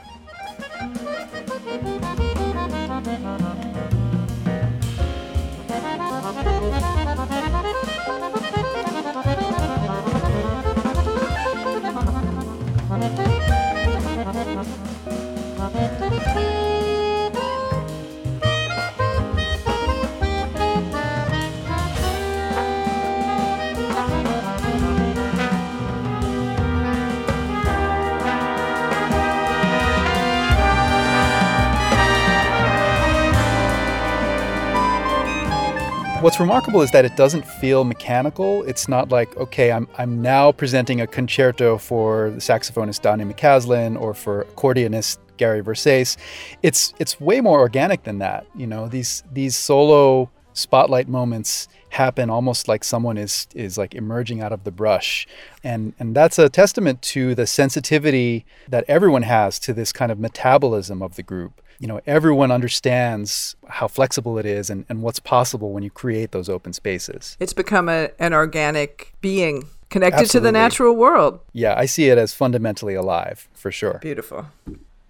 What's 36.22 36.38
remarkable 36.38 36.82
is 36.82 36.92
that 36.92 37.04
it 37.04 37.16
doesn't 37.16 37.44
feel 37.44 37.82
mechanical. 37.82 38.62
It's 38.62 38.86
not 38.86 39.08
like, 39.08 39.36
okay, 39.36 39.72
I'm, 39.72 39.88
I'm 39.98 40.22
now 40.22 40.52
presenting 40.52 41.00
a 41.00 41.06
concerto 41.08 41.78
for 41.78 42.30
the 42.30 42.36
saxophonist 42.36 43.02
Donny 43.02 43.24
McCaslin 43.24 44.00
or 44.00 44.14
for 44.14 44.44
accordionist 44.44 45.18
Gary 45.36 45.62
Versace. 45.62 46.16
It's 46.62 46.94
it's 47.00 47.20
way 47.20 47.40
more 47.40 47.58
organic 47.58 48.04
than 48.04 48.20
that. 48.20 48.46
You 48.54 48.68
know, 48.68 48.86
these 48.86 49.24
these 49.32 49.56
solo 49.56 50.30
spotlight 50.52 51.08
moments 51.08 51.66
happen 51.88 52.30
almost 52.30 52.68
like 52.68 52.84
someone 52.84 53.18
is 53.18 53.48
is 53.56 53.76
like 53.76 53.92
emerging 53.92 54.40
out 54.40 54.52
of 54.52 54.62
the 54.62 54.70
brush 54.70 55.26
and 55.64 55.92
and 55.98 56.14
that's 56.14 56.38
a 56.38 56.48
testament 56.48 57.02
to 57.02 57.34
the 57.34 57.46
sensitivity 57.46 58.44
that 58.68 58.84
everyone 58.86 59.22
has 59.22 59.58
to 59.58 59.72
this 59.72 59.92
kind 59.92 60.12
of 60.12 60.18
metabolism 60.18 61.02
of 61.02 61.16
the 61.16 61.22
group 61.22 61.62
you 61.82 61.88
know 61.88 62.00
everyone 62.06 62.52
understands 62.52 63.56
how 63.68 63.88
flexible 63.88 64.38
it 64.38 64.46
is 64.46 64.70
and, 64.70 64.86
and 64.88 65.02
what's 65.02 65.18
possible 65.18 65.72
when 65.72 65.82
you 65.82 65.90
create 65.90 66.30
those 66.30 66.48
open 66.48 66.72
spaces 66.72 67.36
it's 67.40 67.52
become 67.52 67.88
a, 67.88 68.10
an 68.20 68.32
organic 68.32 69.12
being 69.20 69.68
connected 69.90 70.20
Absolutely. 70.20 70.38
to 70.38 70.40
the 70.40 70.52
natural 70.52 70.94
world 70.94 71.40
yeah 71.52 71.74
i 71.76 71.84
see 71.84 72.08
it 72.08 72.16
as 72.16 72.32
fundamentally 72.32 72.94
alive 72.94 73.48
for 73.52 73.72
sure 73.72 73.98
beautiful 74.00 74.46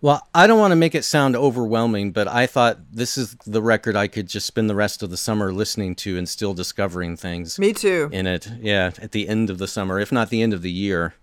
well, 0.00 0.26
I 0.34 0.48
don't 0.48 0.58
want 0.58 0.72
to 0.72 0.76
make 0.76 0.96
it 0.96 1.04
sound 1.04 1.36
overwhelming, 1.36 2.10
but 2.10 2.26
I 2.26 2.48
thought 2.48 2.78
this 2.90 3.16
is 3.16 3.36
the 3.46 3.62
record 3.62 3.94
I 3.94 4.08
could 4.08 4.26
just 4.26 4.48
spend 4.48 4.68
the 4.68 4.74
rest 4.74 5.00
of 5.04 5.10
the 5.10 5.16
summer 5.16 5.52
listening 5.52 5.94
to 5.94 6.18
and 6.18 6.28
still 6.28 6.54
discovering 6.54 7.16
things. 7.16 7.56
Me 7.56 7.72
too. 7.72 8.10
In 8.10 8.26
it. 8.26 8.50
Yeah, 8.60 8.90
at 9.00 9.12
the 9.12 9.28
end 9.28 9.48
of 9.48 9.58
the 9.58 9.68
summer, 9.68 10.00
if 10.00 10.10
not 10.10 10.28
the 10.28 10.42
end 10.42 10.52
of 10.52 10.62
the 10.62 10.72
year. 10.72 11.14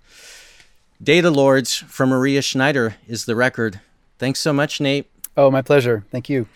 Data 1.03 1.29
Lords 1.29 1.75
from 1.75 2.07
Maria 2.07 2.41
Schneider 2.41 2.95
is 3.05 3.25
the 3.25 3.35
record. 3.35 3.81
Thanks 4.17 4.39
so 4.39 4.53
much, 4.53 4.79
Nate. 4.79 5.11
Oh, 5.37 5.49
my 5.51 5.61
pleasure. 5.61 6.05
Thank 6.11 6.29
you. 6.29 6.47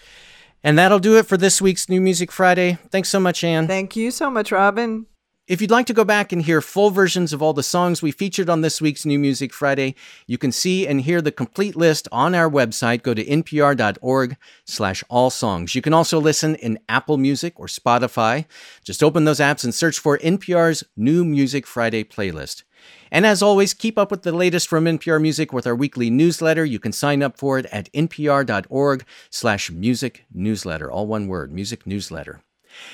And 0.63 0.78
that'll 0.78 0.99
do 0.99 1.17
it 1.17 1.26
for 1.26 1.38
this 1.38 1.61
week's 1.61 1.89
New 1.89 1.99
Music 1.99 2.32
Friday. 2.32 2.78
Thanks 2.89 3.09
so 3.09 3.19
much, 3.19 3.43
Ann. 3.43 3.67
Thank 3.67 3.95
you 3.95 4.11
so 4.11 4.30
much, 4.30 4.51
Robin. 4.51 5.07
If 5.45 5.59
you'd 5.59 5.71
like 5.71 5.88
to 5.88 5.93
go 5.93 6.05
back 6.05 6.32
and 6.32 6.41
hear 6.41 6.61
full 6.61 6.89
versions 6.89 7.34
of 7.34 7.41
all 7.41 7.51
the 7.51 7.63
songs 7.63 8.01
we 8.01 8.11
featured 8.11 8.49
on 8.49 8.61
this 8.61 8.80
week's 8.80 9.05
New 9.05 9.19
Music 9.19 9.53
Friday, 9.53 9.93
you 10.26 10.38
can 10.38 10.53
see 10.53 10.88
and 10.88 11.01
hear 11.01 11.21
the 11.21 11.34
complete 11.34 11.76
list 11.76 12.07
on 12.13 12.34
our 12.34 12.49
website. 12.49 13.03
Go 13.03 13.13
to 13.13 13.26
npr.org 13.26 14.38
slash 14.63 15.03
all 15.09 15.30
songs. 15.30 15.76
You 15.76 15.82
can 15.82 15.93
also 15.93 16.17
listen 16.17 16.55
in 16.55 16.80
Apple 16.88 17.17
Music 17.17 17.59
or 17.59 17.65
Spotify. 17.65 18.45
Just 18.86 19.03
open 19.03 19.26
those 19.26 19.41
apps 19.41 19.65
and 19.65 19.76
search 19.76 19.99
for 19.99 20.17
NPR's 20.19 20.86
New 20.95 21.26
Music 21.26 21.67
Friday 21.67 22.05
playlist. 22.05 22.63
And 23.11 23.25
as 23.25 23.41
always, 23.41 23.73
keep 23.73 23.97
up 23.97 24.09
with 24.09 24.23
the 24.23 24.31
latest 24.31 24.67
from 24.67 24.86
NPR 24.86 25.21
Music 25.21 25.53
with 25.53 25.67
our 25.67 25.75
weekly 25.75 26.09
newsletter. 26.09 26.65
You 26.65 26.79
can 26.79 26.91
sign 26.91 27.21
up 27.21 27.38
for 27.38 27.59
it 27.59 27.65
at 27.67 27.91
npr.org 27.93 29.05
slash 29.29 29.69
music 29.69 30.25
newsletter. 30.34 30.91
All 30.91 31.07
one 31.07 31.27
word, 31.27 31.51
music 31.53 31.86
newsletter. 31.86 32.41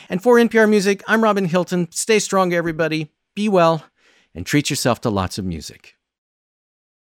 And 0.10 0.22
for 0.22 0.36
NPR 0.36 0.70
Music, 0.70 1.04
I'm 1.08 1.24
Robin 1.24 1.46
Hilton. 1.46 1.88
Stay 1.92 2.20
strong, 2.20 2.54
everybody. 2.54 3.12
Be 3.36 3.48
well 3.48 3.86
and 4.36 4.46
treat 4.46 4.70
yourself 4.70 5.02
to 5.02 5.10
lots 5.10 5.38
of 5.38 5.46
music. 5.46 5.96